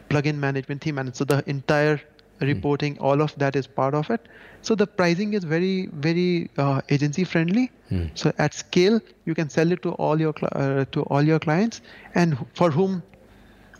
plugin 0.09 0.37
management, 0.37 0.83
theme 0.83 0.97
management. 0.97 1.17
So 1.17 1.25
the 1.25 1.43
entire 1.49 2.01
Hmm. 2.41 2.47
reporting 2.47 2.97
mm. 2.97 3.03
all 3.03 3.23
of 3.23 3.35
that 3.39 3.57
is 3.57 3.67
part 3.67 3.95
of 3.95 4.11
it 4.11 4.29
so 4.61 4.75
the 4.75 4.87
pricing 4.87 5.33
is 5.35 5.45
very 5.45 5.87
very 5.93 6.51
uh, 6.59 6.81
agency 6.91 7.25
friendly 7.25 7.71
mm. 7.91 8.11
so 8.15 8.33
at 8.39 8.53
scale 8.53 9.01
you 9.25 9.35
can 9.35 9.49
sell 9.49 9.73
it 9.73 9.83
to 9.83 9.93
all 9.93 10.21
your 10.21 10.35
uh, 10.53 10.85
to 10.93 11.03
all 11.05 11.23
your 11.23 11.39
clients 11.39 11.81
and 12.15 12.37
for 12.55 12.71
whom 12.71 13.03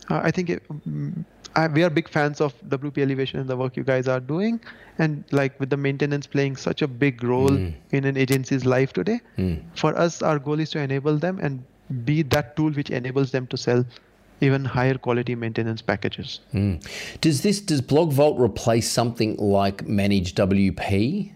uh, 0.09 0.21
i 0.23 0.31
think 0.31 0.49
it, 0.49 0.63
I, 1.55 1.67
we 1.67 1.83
are 1.83 1.89
big 1.89 2.09
fans 2.09 2.41
of 2.41 2.53
wp 2.69 2.97
elevation 2.97 3.39
and 3.39 3.49
the 3.49 3.57
work 3.57 3.75
you 3.75 3.83
guys 3.83 4.07
are 4.07 4.19
doing 4.19 4.59
and 4.97 5.23
like 5.31 5.59
with 5.59 5.69
the 5.69 5.77
maintenance 5.77 6.27
playing 6.27 6.55
such 6.55 6.81
a 6.81 6.87
big 6.87 7.23
role 7.23 7.49
mm. 7.49 7.73
in 7.91 8.05
an 8.05 8.17
agency's 8.17 8.65
life 8.65 8.93
today 8.93 9.19
hmm. 9.35 9.55
for 9.75 9.97
us 9.97 10.21
our 10.21 10.39
goal 10.39 10.59
is 10.59 10.69
to 10.71 10.79
enable 10.79 11.17
them 11.17 11.39
and 11.39 11.63
be 12.05 12.21
that 12.21 12.55
tool 12.55 12.71
which 12.71 12.89
enables 12.89 13.31
them 13.31 13.47
to 13.47 13.57
sell 13.57 13.85
even 14.41 14.65
higher 14.65 14.95
quality 14.95 15.35
maintenance 15.35 15.81
packages. 15.81 16.39
Mm. 16.53 16.85
Does 17.21 17.41
this 17.41 17.59
does 17.59 17.81
BlogVault 17.81 18.39
replace 18.39 18.89
something 18.89 19.35
like 19.37 19.87
Manage 19.87 20.35
WP? 20.35 21.31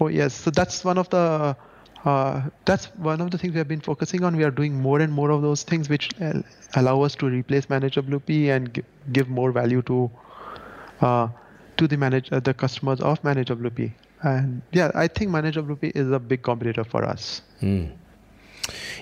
Oh 0.00 0.08
yes, 0.08 0.34
so 0.34 0.50
that's 0.50 0.84
one 0.84 0.98
of 0.98 1.08
the 1.10 1.56
uh, 2.04 2.42
that's 2.64 2.86
one 2.96 3.20
of 3.20 3.30
the 3.30 3.38
things 3.38 3.52
we 3.52 3.58
have 3.58 3.68
been 3.68 3.80
focusing 3.80 4.24
on. 4.24 4.36
We 4.36 4.44
are 4.44 4.50
doing 4.50 4.74
more 4.80 5.00
and 5.00 5.12
more 5.12 5.30
of 5.30 5.42
those 5.42 5.62
things 5.62 5.88
which 5.88 6.10
allow 6.74 7.02
us 7.02 7.14
to 7.16 7.26
replace 7.26 7.68
Manage 7.68 7.96
WP 7.96 8.48
and 8.48 8.82
give 9.12 9.28
more 9.28 9.52
value 9.52 9.82
to 9.82 10.10
uh, 11.00 11.28
to 11.76 11.88
the 11.88 11.96
manage 11.96 12.30
uh, 12.32 12.40
the 12.40 12.54
customers 12.54 13.00
of 13.00 13.22
Manage 13.24 13.48
WP. 13.48 13.92
And 14.22 14.62
yeah, 14.72 14.90
I 14.94 15.08
think 15.08 15.30
Manage 15.30 15.56
WP 15.56 15.92
is 15.94 16.10
a 16.10 16.18
big 16.18 16.42
competitor 16.42 16.84
for 16.84 17.04
us. 17.04 17.42
Mm. 17.62 17.92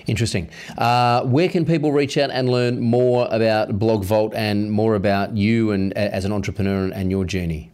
Interesting. 0.07 0.49
Uh, 0.77 1.23
where 1.23 1.49
can 1.49 1.65
people 1.65 1.91
reach 1.91 2.17
out 2.17 2.31
and 2.31 2.49
learn 2.49 2.79
more 2.79 3.27
about 3.31 3.77
BlogVault 3.77 4.33
and 4.33 4.71
more 4.71 4.95
about 4.95 5.35
you 5.37 5.71
and 5.71 5.93
as 5.93 6.25
an 6.25 6.31
entrepreneur 6.31 6.91
and 6.91 7.11
your 7.11 7.25
journey? 7.25 7.71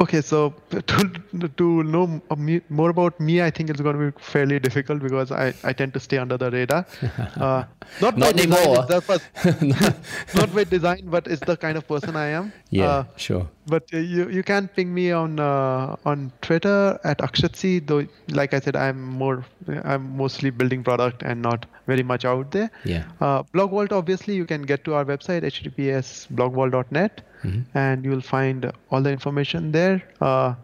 Okay, 0.00 0.20
so 0.20 0.54
to, 0.70 1.48
to 1.56 1.82
know 1.84 2.20
more 2.68 2.90
about 2.90 3.18
me, 3.18 3.42
I 3.42 3.50
think 3.50 3.70
it's 3.70 3.80
going 3.80 3.98
to 3.98 4.10
be 4.10 4.20
fairly 4.20 4.58
difficult 4.58 5.02
because 5.02 5.32
I, 5.32 5.54
I 5.64 5.72
tend 5.72 5.94
to 5.94 6.00
stay 6.00 6.18
under 6.18 6.36
the 6.36 6.50
radar. 6.50 6.86
Uh, 7.36 7.64
not, 8.00 8.16
not 8.16 8.38
anymore. 8.38 8.86
Design, 8.86 9.20
not 10.34 10.54
by 10.54 10.64
design, 10.64 11.02
but 11.06 11.26
it's 11.26 11.44
the 11.44 11.56
kind 11.56 11.76
of 11.76 11.86
person 11.86 12.16
I 12.16 12.26
am. 12.28 12.52
Yeah, 12.70 12.86
uh, 12.86 13.04
sure. 13.16 13.48
But 13.66 13.84
uh, 13.92 13.98
you 13.98 14.28
you 14.28 14.42
can 14.42 14.68
ping 14.68 14.92
me 14.92 15.12
on 15.12 15.38
uh, 15.38 15.96
on 16.04 16.32
Twitter 16.40 16.98
at 17.04 17.18
AkshatC. 17.18 17.86
Though, 17.86 18.06
like 18.30 18.54
I 18.54 18.60
said, 18.60 18.74
I'm 18.74 19.02
more 19.02 19.44
I'm 19.84 20.16
mostly 20.16 20.50
building 20.50 20.82
product 20.82 21.22
and 21.22 21.42
not 21.42 21.66
very 21.86 22.02
much 22.02 22.24
out 22.24 22.50
there. 22.52 22.70
Yeah. 22.84 23.04
Uh, 23.20 23.42
BlogVault, 23.42 23.92
obviously, 23.92 24.34
you 24.34 24.46
can 24.46 24.62
get 24.62 24.84
to 24.84 24.94
our 24.94 25.04
website 25.04 25.42
https 25.42 26.28
blogvault.net 26.28 27.22
mm-hmm. 27.42 27.78
and 27.78 28.04
you'll 28.04 28.20
find 28.20 28.70
all 28.90 29.02
the 29.02 29.10
information 29.10 29.72
there. 29.72 30.02
Uh, 30.20 30.54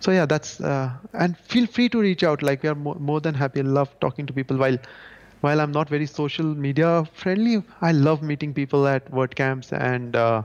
so 0.00 0.10
yeah, 0.10 0.26
that's 0.26 0.60
uh, 0.60 0.90
and 1.14 1.36
feel 1.38 1.66
free 1.66 1.88
to 1.88 2.00
reach 2.00 2.22
out. 2.22 2.42
Like 2.42 2.62
we 2.62 2.68
are 2.68 2.74
more, 2.74 2.96
more 2.96 3.20
than 3.20 3.34
happy. 3.34 3.62
Love 3.62 3.88
talking 4.00 4.26
to 4.26 4.32
people. 4.32 4.56
While 4.56 4.78
while 5.40 5.60
I'm 5.60 5.72
not 5.72 5.88
very 5.88 6.06
social 6.06 6.44
media 6.44 7.06
friendly, 7.14 7.62
I 7.80 7.92
love 7.92 8.22
meeting 8.22 8.52
people 8.54 8.86
at 8.86 9.10
WordCamps 9.10 9.72
and 9.72 10.14
uh, 10.16 10.42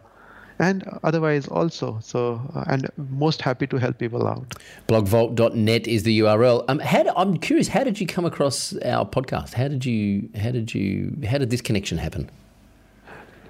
and 0.60 0.84
otherwise 1.04 1.48
also. 1.48 2.00
So 2.02 2.42
uh, 2.56 2.66
and 2.68 2.90
most 3.10 3.42
happy 3.42 3.68
to 3.68 3.78
help 3.78 3.98
people 3.98 4.28
out. 4.28 4.56
Blogvault.net 4.88 5.88
is 5.88 6.04
the 6.04 6.20
URL. 6.20 6.66
Um, 6.68 6.80
how 6.80 7.04
do, 7.04 7.12
I'm 7.16 7.38
curious. 7.38 7.68
How 7.68 7.84
did 7.84 8.00
you 8.00 8.08
come 8.08 8.26
across 8.26 8.74
our 8.78 9.06
podcast? 9.06 9.54
How 9.54 9.68
did 9.68 9.86
you? 9.86 10.30
How 10.36 10.52
did 10.52 10.74
you? 10.74 11.18
How 11.28 11.38
did 11.38 11.50
this 11.50 11.62
connection 11.62 11.98
happen? 11.98 12.30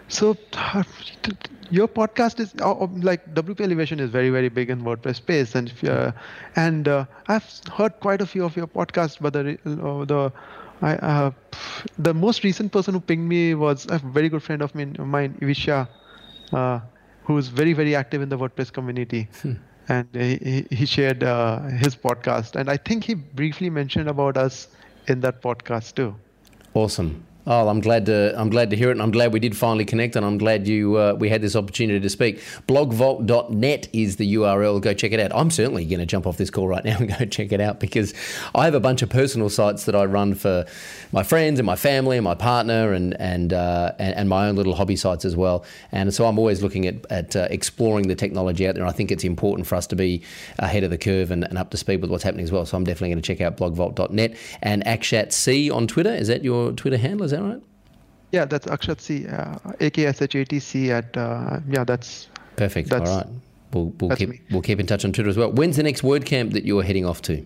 So 0.10 0.36
your 1.70 1.88
podcast 1.88 2.40
is 2.40 2.54
uh, 2.62 2.88
like 3.04 3.34
WP 3.36 3.62
Elevation 3.62 4.00
is 4.00 4.10
very 4.10 4.32
very 4.32 4.50
big 4.50 4.72
in 4.72 4.82
WordPress 4.82 5.18
space, 5.18 5.54
and 5.54 5.72
uh, 5.88 6.12
and 6.56 6.88
uh, 6.88 7.06
I've 7.28 7.46
heard 7.72 8.00
quite 8.00 8.22
a 8.22 8.26
few 8.26 8.44
of 8.44 8.58
your 8.58 8.66
podcasts, 8.68 9.18
but 9.22 9.34
the 9.34 9.58
uh, 9.66 10.06
the 10.06 10.34
I, 10.82 10.96
uh, 10.96 11.32
the 12.00 12.14
most 12.14 12.44
recent 12.44 12.72
person 12.72 12.96
who 12.96 13.00
pinged 13.00 13.30
me 13.30 13.54
was 13.54 13.86
a 13.90 14.00
very 14.00 14.30
good 14.30 14.42
friend 14.42 14.64
of 14.64 14.74
mine, 14.74 14.96
mine 15.00 15.38
Visha, 15.42 15.88
uh, 16.54 16.80
who's 17.24 17.50
very 17.50 17.74
very 17.74 17.96
active 17.96 18.24
in 18.24 18.30
the 18.30 18.38
WordPress 18.38 18.74
community. 18.74 19.28
Hmm. 19.42 19.54
And 19.90 20.08
he, 20.14 20.68
he 20.70 20.86
shared 20.86 21.22
his 21.84 21.96
podcast, 21.96 22.56
and 22.56 22.70
I 22.70 22.78
think 22.78 23.04
he 23.04 23.16
briefly 23.16 23.72
mentioned 23.72 24.08
about 24.08 24.38
us 24.38 24.68
in 25.08 25.20
that 25.22 25.42
podcast 25.42 25.96
too. 25.96 26.16
Awesome. 26.76 27.26
Oh, 27.52 27.68
I'm 27.68 27.80
glad 27.80 28.06
to 28.06 28.40
I'm 28.40 28.52
glad 28.52 28.70
to 28.70 28.76
hear 28.76 28.90
it, 28.90 28.92
and 28.92 29.02
I'm 29.02 29.10
glad 29.10 29.34
we 29.34 29.40
did 29.40 29.58
finally 29.58 29.84
connect, 29.84 30.16
and 30.16 30.24
I'm 30.24 30.38
glad 30.38 30.68
you 30.68 30.98
uh, 30.98 31.14
we 31.14 31.30
had 31.30 31.42
this 31.42 31.56
opportunity 31.56 32.00
to 32.00 32.08
speak. 32.08 32.42
Blogvault.net 32.68 33.88
is 33.92 34.18
the 34.18 34.36
URL. 34.36 34.80
Go 34.80 34.94
check 34.94 35.14
it 35.14 35.20
out. 35.20 35.32
I'm 35.34 35.50
certainly 35.50 35.84
going 35.86 36.00
to 36.00 36.06
jump 36.06 36.28
off 36.28 36.38
this 36.38 36.52
call 36.52 36.68
right 36.68 36.86
now 36.86 36.98
and 37.00 37.10
go 37.18 37.26
check 37.26 37.52
it 37.52 37.60
out 37.60 37.80
because 37.80 38.14
I 38.54 38.66
have 38.66 38.76
a 38.76 38.80
bunch 38.80 39.02
of 39.02 39.10
personal 39.10 39.50
sites 39.50 39.86
that 39.86 39.96
I 39.96 40.06
run 40.06 40.36
for 40.36 40.68
my 41.12 41.24
friends 41.24 41.58
and 41.58 41.66
my 41.66 41.76
family 41.76 42.18
and 42.18 42.24
my 42.24 42.36
partner 42.36 42.94
and 42.94 43.20
and 43.20 43.52
uh, 43.52 43.94
and, 43.98 44.16
and, 44.16 44.30
my 44.30 44.48
own 44.48 44.56
little 44.56 44.76
hobby 44.76 44.96
sites 44.96 45.26
as 45.26 45.36
well. 45.36 45.66
And 45.92 46.14
so 46.14 46.28
I'm 46.28 46.38
always 46.38 46.62
looking 46.62 46.86
at 46.86 47.04
at 47.10 47.36
uh, 47.36 47.48
exploring 47.50 48.10
the 48.10 48.16
technology 48.16 48.68
out 48.68 48.76
there. 48.76 48.86
I 48.86 48.92
think 48.92 49.12
it's 49.12 49.24
important 49.24 49.66
for 49.66 49.74
us 49.74 49.88
to 49.88 49.96
be 49.96 50.22
ahead 50.60 50.84
of 50.84 50.92
the 50.92 51.00
curve 51.00 51.32
and, 51.32 51.44
and 51.46 51.58
up 51.58 51.72
to 51.72 51.78
speed 51.78 52.02
with 52.02 52.12
what's 52.12 52.24
happening 52.24 52.44
as 52.44 52.52
well. 52.52 52.68
So 52.68 52.78
I'm 52.78 52.84
definitely 52.84 53.10
going 53.10 53.24
to 53.24 53.28
check 53.28 53.42
out 53.42 53.58
blogvault.net 53.58 54.38
and 54.62 54.86
AkshatC 54.86 55.74
on 55.74 55.88
Twitter. 55.88 56.14
Is 56.14 56.28
that 56.28 56.44
your 56.44 56.74
Twitter 56.74 56.98
handle? 56.98 57.26
Is 57.26 57.32
that 57.32 57.39
right? 57.42 57.62
Yeah, 58.32 58.46
that's 58.46 58.68
Akshat 58.68 59.02
C, 59.02 59.28
uh, 59.28 59.56
AKSHATC 59.80 60.90
at, 60.90 61.18
uh, 61.18 61.60
yeah, 61.68 61.84
that's. 61.84 62.28
Perfect. 62.56 62.90
That's, 62.90 63.10
All 63.10 63.18
right. 63.18 63.28
We'll, 63.74 63.94
we'll 64.00 64.16
keep 64.16 64.30
me. 64.30 64.42
we'll 64.52 64.62
keep 64.62 64.80
in 64.80 64.88
touch 64.88 65.06
on 65.06 65.14
Twitter 65.14 65.30
as 65.30 65.38
well. 65.38 65.52
When's 65.52 65.78
the 65.78 65.84
next 65.84 66.02
WordCamp 66.02 66.54
that 66.54 66.66
you're 66.66 66.84
heading 66.84 67.06
off 67.06 67.22
to? 67.24 67.46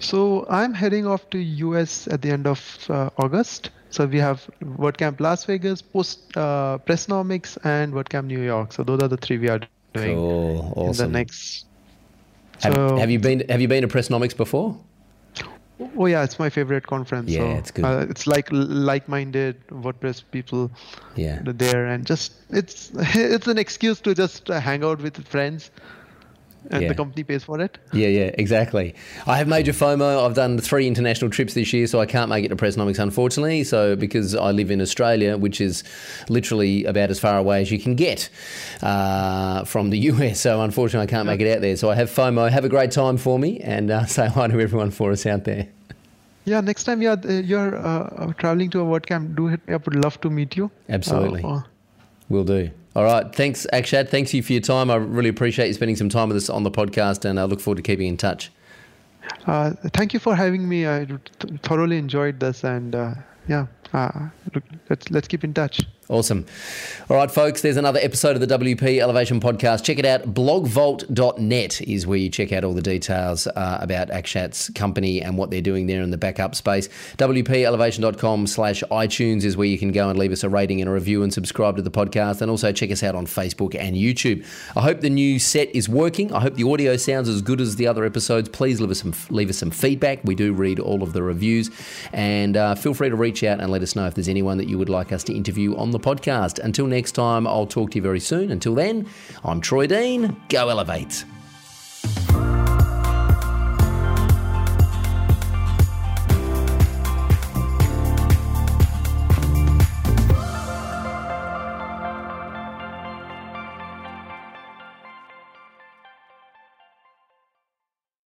So 0.00 0.46
I'm 0.48 0.74
heading 0.74 1.06
off 1.06 1.28
to 1.30 1.38
US 1.38 2.08
at 2.08 2.22
the 2.22 2.30
end 2.30 2.46
of 2.46 2.86
uh, 2.88 3.10
August. 3.18 3.70
So 3.90 4.06
we 4.06 4.18
have 4.18 4.48
WordCamp 4.62 5.20
Las 5.20 5.44
Vegas, 5.44 5.80
Post 5.80 6.36
uh, 6.36 6.78
Pressnomics, 6.86 7.56
and 7.64 7.92
WordCamp 7.92 8.24
New 8.26 8.42
York. 8.42 8.72
So 8.72 8.82
those 8.82 9.00
are 9.02 9.08
the 9.08 9.16
three 9.16 9.38
we 9.38 9.48
are 9.48 9.60
doing 9.92 10.16
cool. 10.16 10.72
awesome. 10.76 11.06
in 11.06 11.12
the 11.12 11.18
next. 11.18 11.66
Have, 12.60 12.74
so, 12.74 12.96
have 12.96 13.10
you 13.10 13.18
been 13.18 13.44
Have 13.48 13.60
you 13.60 13.68
been 13.68 13.82
to 13.82 13.88
Pressnomics 13.88 14.36
before? 14.36 14.76
Oh 15.80 16.06
yeah, 16.06 16.22
it's 16.22 16.38
my 16.38 16.50
favorite 16.50 16.86
conference. 16.86 17.30
Yeah, 17.30 17.40
so, 17.40 17.58
it's 17.58 17.70
good. 17.70 17.84
Uh, 17.84 18.06
it's 18.08 18.26
like 18.26 18.48
like-minded 18.52 19.66
WordPress 19.68 20.22
people. 20.30 20.70
Yeah. 21.16 21.40
There 21.44 21.86
and 21.86 22.06
just 22.06 22.34
it's 22.50 22.92
it's 22.94 23.48
an 23.48 23.58
excuse 23.58 24.00
to 24.02 24.14
just 24.14 24.48
hang 24.48 24.84
out 24.84 25.00
with 25.00 25.26
friends, 25.26 25.70
and 26.70 26.82
Yeah. 26.82 26.88
the 26.88 26.94
company 26.94 27.22
pays 27.24 27.44
for 27.44 27.60
it. 27.60 27.78
Yeah, 27.92 28.08
yeah, 28.08 28.30
exactly. 28.38 28.94
I 29.26 29.36
have 29.36 29.48
major 29.48 29.72
FOMO. 29.72 30.24
I've 30.24 30.34
done 30.34 30.58
three 30.58 30.86
international 30.86 31.30
trips 31.30 31.54
this 31.54 31.72
year, 31.72 31.86
so 31.86 32.00
I 32.00 32.06
can't 32.06 32.28
make 32.28 32.44
it 32.44 32.48
to 32.48 32.56
Pressnomics, 32.56 32.98
unfortunately. 32.98 33.64
So 33.64 33.96
because 33.96 34.34
I 34.34 34.50
live 34.50 34.70
in 34.70 34.80
Australia, 34.80 35.36
which 35.36 35.60
is 35.60 35.84
literally 36.28 36.84
about 36.84 37.10
as 37.10 37.20
far 37.20 37.36
away 37.38 37.60
as 37.62 37.70
you 37.70 37.78
can 37.78 37.94
get 37.94 38.28
uh, 38.82 39.64
from 39.64 39.90
the 39.90 39.98
US, 40.10 40.40
so 40.40 40.62
unfortunately 40.62 41.04
I 41.04 41.10
can't 41.10 41.26
make 41.26 41.40
it 41.40 41.54
out 41.54 41.60
there. 41.60 41.76
So 41.76 41.90
I 41.90 41.94
have 41.94 42.10
FOMO. 42.10 42.50
Have 42.50 42.64
a 42.64 42.68
great 42.68 42.90
time 42.90 43.16
for 43.16 43.38
me, 43.38 43.60
and 43.60 43.90
uh, 43.90 44.06
say 44.16 44.26
hi 44.28 44.46
to 44.48 44.60
everyone 44.60 44.90
for 44.90 45.12
us 45.12 45.26
out 45.26 45.44
there. 45.44 45.66
Yeah, 46.46 46.60
next 46.60 46.84
time 46.84 47.00
you're 47.00 47.18
you're 47.30 47.74
uh, 47.76 48.32
traveling 48.34 48.68
to 48.70 48.80
a 48.80 48.84
WordCamp, 48.84 49.34
do 49.34 49.46
hit 49.46 49.66
me 49.66 49.74
up. 49.74 49.86
Would 49.86 49.96
love 50.04 50.20
to 50.20 50.28
meet 50.30 50.56
you. 50.56 50.70
Absolutely. 50.90 51.42
Uh, 51.42 51.48
uh, 51.48 51.62
Will 52.28 52.44
do. 52.44 52.70
All 52.96 53.04
right. 53.04 53.34
Thanks, 53.34 53.66
Akshat. 53.72 54.08
Thanks 54.08 54.32
you 54.32 54.42
for 54.42 54.52
your 54.52 54.62
time. 54.62 54.90
I 54.90 54.96
really 54.96 55.28
appreciate 55.28 55.66
you 55.66 55.74
spending 55.74 55.96
some 55.96 56.08
time 56.08 56.28
with 56.28 56.36
us 56.36 56.48
on 56.48 56.62
the 56.62 56.70
podcast, 56.70 57.24
and 57.24 57.40
I 57.40 57.44
look 57.44 57.60
forward 57.60 57.76
to 57.76 57.82
keeping 57.82 58.06
in 58.06 58.16
touch. 58.16 58.52
Uh, 59.46 59.72
thank 59.94 60.14
you 60.14 60.20
for 60.20 60.34
having 60.34 60.68
me. 60.68 60.86
I 60.86 61.04
th- 61.04 61.60
thoroughly 61.62 61.98
enjoyed 61.98 62.38
this, 62.38 62.62
and 62.62 62.94
uh, 62.94 63.14
yeah, 63.48 63.66
uh, 63.92 64.28
let's 64.88 65.10
let's 65.10 65.26
keep 65.26 65.42
in 65.42 65.52
touch. 65.52 65.80
Awesome. 66.10 66.44
All 67.08 67.16
right, 67.16 67.30
folks, 67.30 67.62
there's 67.62 67.78
another 67.78 67.98
episode 68.02 68.36
of 68.36 68.46
the 68.46 68.58
WP 68.58 69.00
Elevation 69.00 69.40
Podcast. 69.40 69.84
Check 69.84 69.98
it 69.98 70.04
out. 70.04 70.22
Blogvault.net 70.34 71.80
is 71.80 72.06
where 72.06 72.18
you 72.18 72.28
check 72.28 72.52
out 72.52 72.62
all 72.62 72.74
the 72.74 72.82
details 72.82 73.46
uh, 73.46 73.78
about 73.80 74.08
Akshat's 74.08 74.68
company 74.70 75.22
and 75.22 75.38
what 75.38 75.50
they're 75.50 75.62
doing 75.62 75.86
there 75.86 76.02
in 76.02 76.10
the 76.10 76.18
backup 76.18 76.54
space. 76.54 76.90
WPElevation.com 77.16 78.46
slash 78.46 78.82
iTunes 78.90 79.44
is 79.44 79.56
where 79.56 79.66
you 79.66 79.78
can 79.78 79.92
go 79.92 80.10
and 80.10 80.18
leave 80.18 80.30
us 80.30 80.44
a 80.44 80.48
rating 80.50 80.82
and 80.82 80.90
a 80.90 80.92
review 80.92 81.22
and 81.22 81.32
subscribe 81.32 81.76
to 81.76 81.82
the 81.82 81.90
podcast. 81.90 82.42
And 82.42 82.50
also 82.50 82.70
check 82.70 82.90
us 82.90 83.02
out 83.02 83.14
on 83.14 83.24
Facebook 83.24 83.74
and 83.74 83.96
YouTube. 83.96 84.44
I 84.76 84.82
hope 84.82 85.00
the 85.00 85.08
new 85.08 85.38
set 85.38 85.74
is 85.74 85.88
working. 85.88 86.34
I 86.34 86.40
hope 86.40 86.56
the 86.56 86.70
audio 86.70 86.98
sounds 86.98 87.30
as 87.30 87.40
good 87.40 87.62
as 87.62 87.76
the 87.76 87.86
other 87.86 88.04
episodes. 88.04 88.50
Please 88.50 88.78
leave 88.78 88.90
us 88.90 89.00
some, 89.00 89.14
leave 89.30 89.48
us 89.48 89.56
some 89.56 89.70
feedback. 89.70 90.20
We 90.22 90.34
do 90.34 90.52
read 90.52 90.80
all 90.80 91.02
of 91.02 91.14
the 91.14 91.22
reviews. 91.22 91.70
And 92.12 92.58
uh, 92.58 92.74
feel 92.74 92.92
free 92.92 93.08
to 93.08 93.16
reach 93.16 93.42
out 93.42 93.60
and 93.60 93.72
let 93.72 93.80
us 93.80 93.96
know 93.96 94.06
if 94.06 94.14
there's 94.14 94.28
anyone 94.28 94.58
that 94.58 94.68
you 94.68 94.76
would 94.76 94.90
like 94.90 95.10
us 95.10 95.24
to 95.24 95.32
interview 95.34 95.74
on 95.76 95.93
the 95.94 96.00
podcast. 96.00 96.58
Until 96.58 96.86
next 96.86 97.12
time, 97.12 97.46
I'll 97.46 97.66
talk 97.66 97.92
to 97.92 97.96
you 97.96 98.02
very 98.02 98.20
soon. 98.20 98.50
Until 98.50 98.74
then, 98.74 99.08
I'm 99.42 99.60
Troy 99.62 99.86
Dean. 99.86 100.36
Go 100.50 100.68
Elevate. 100.68 101.24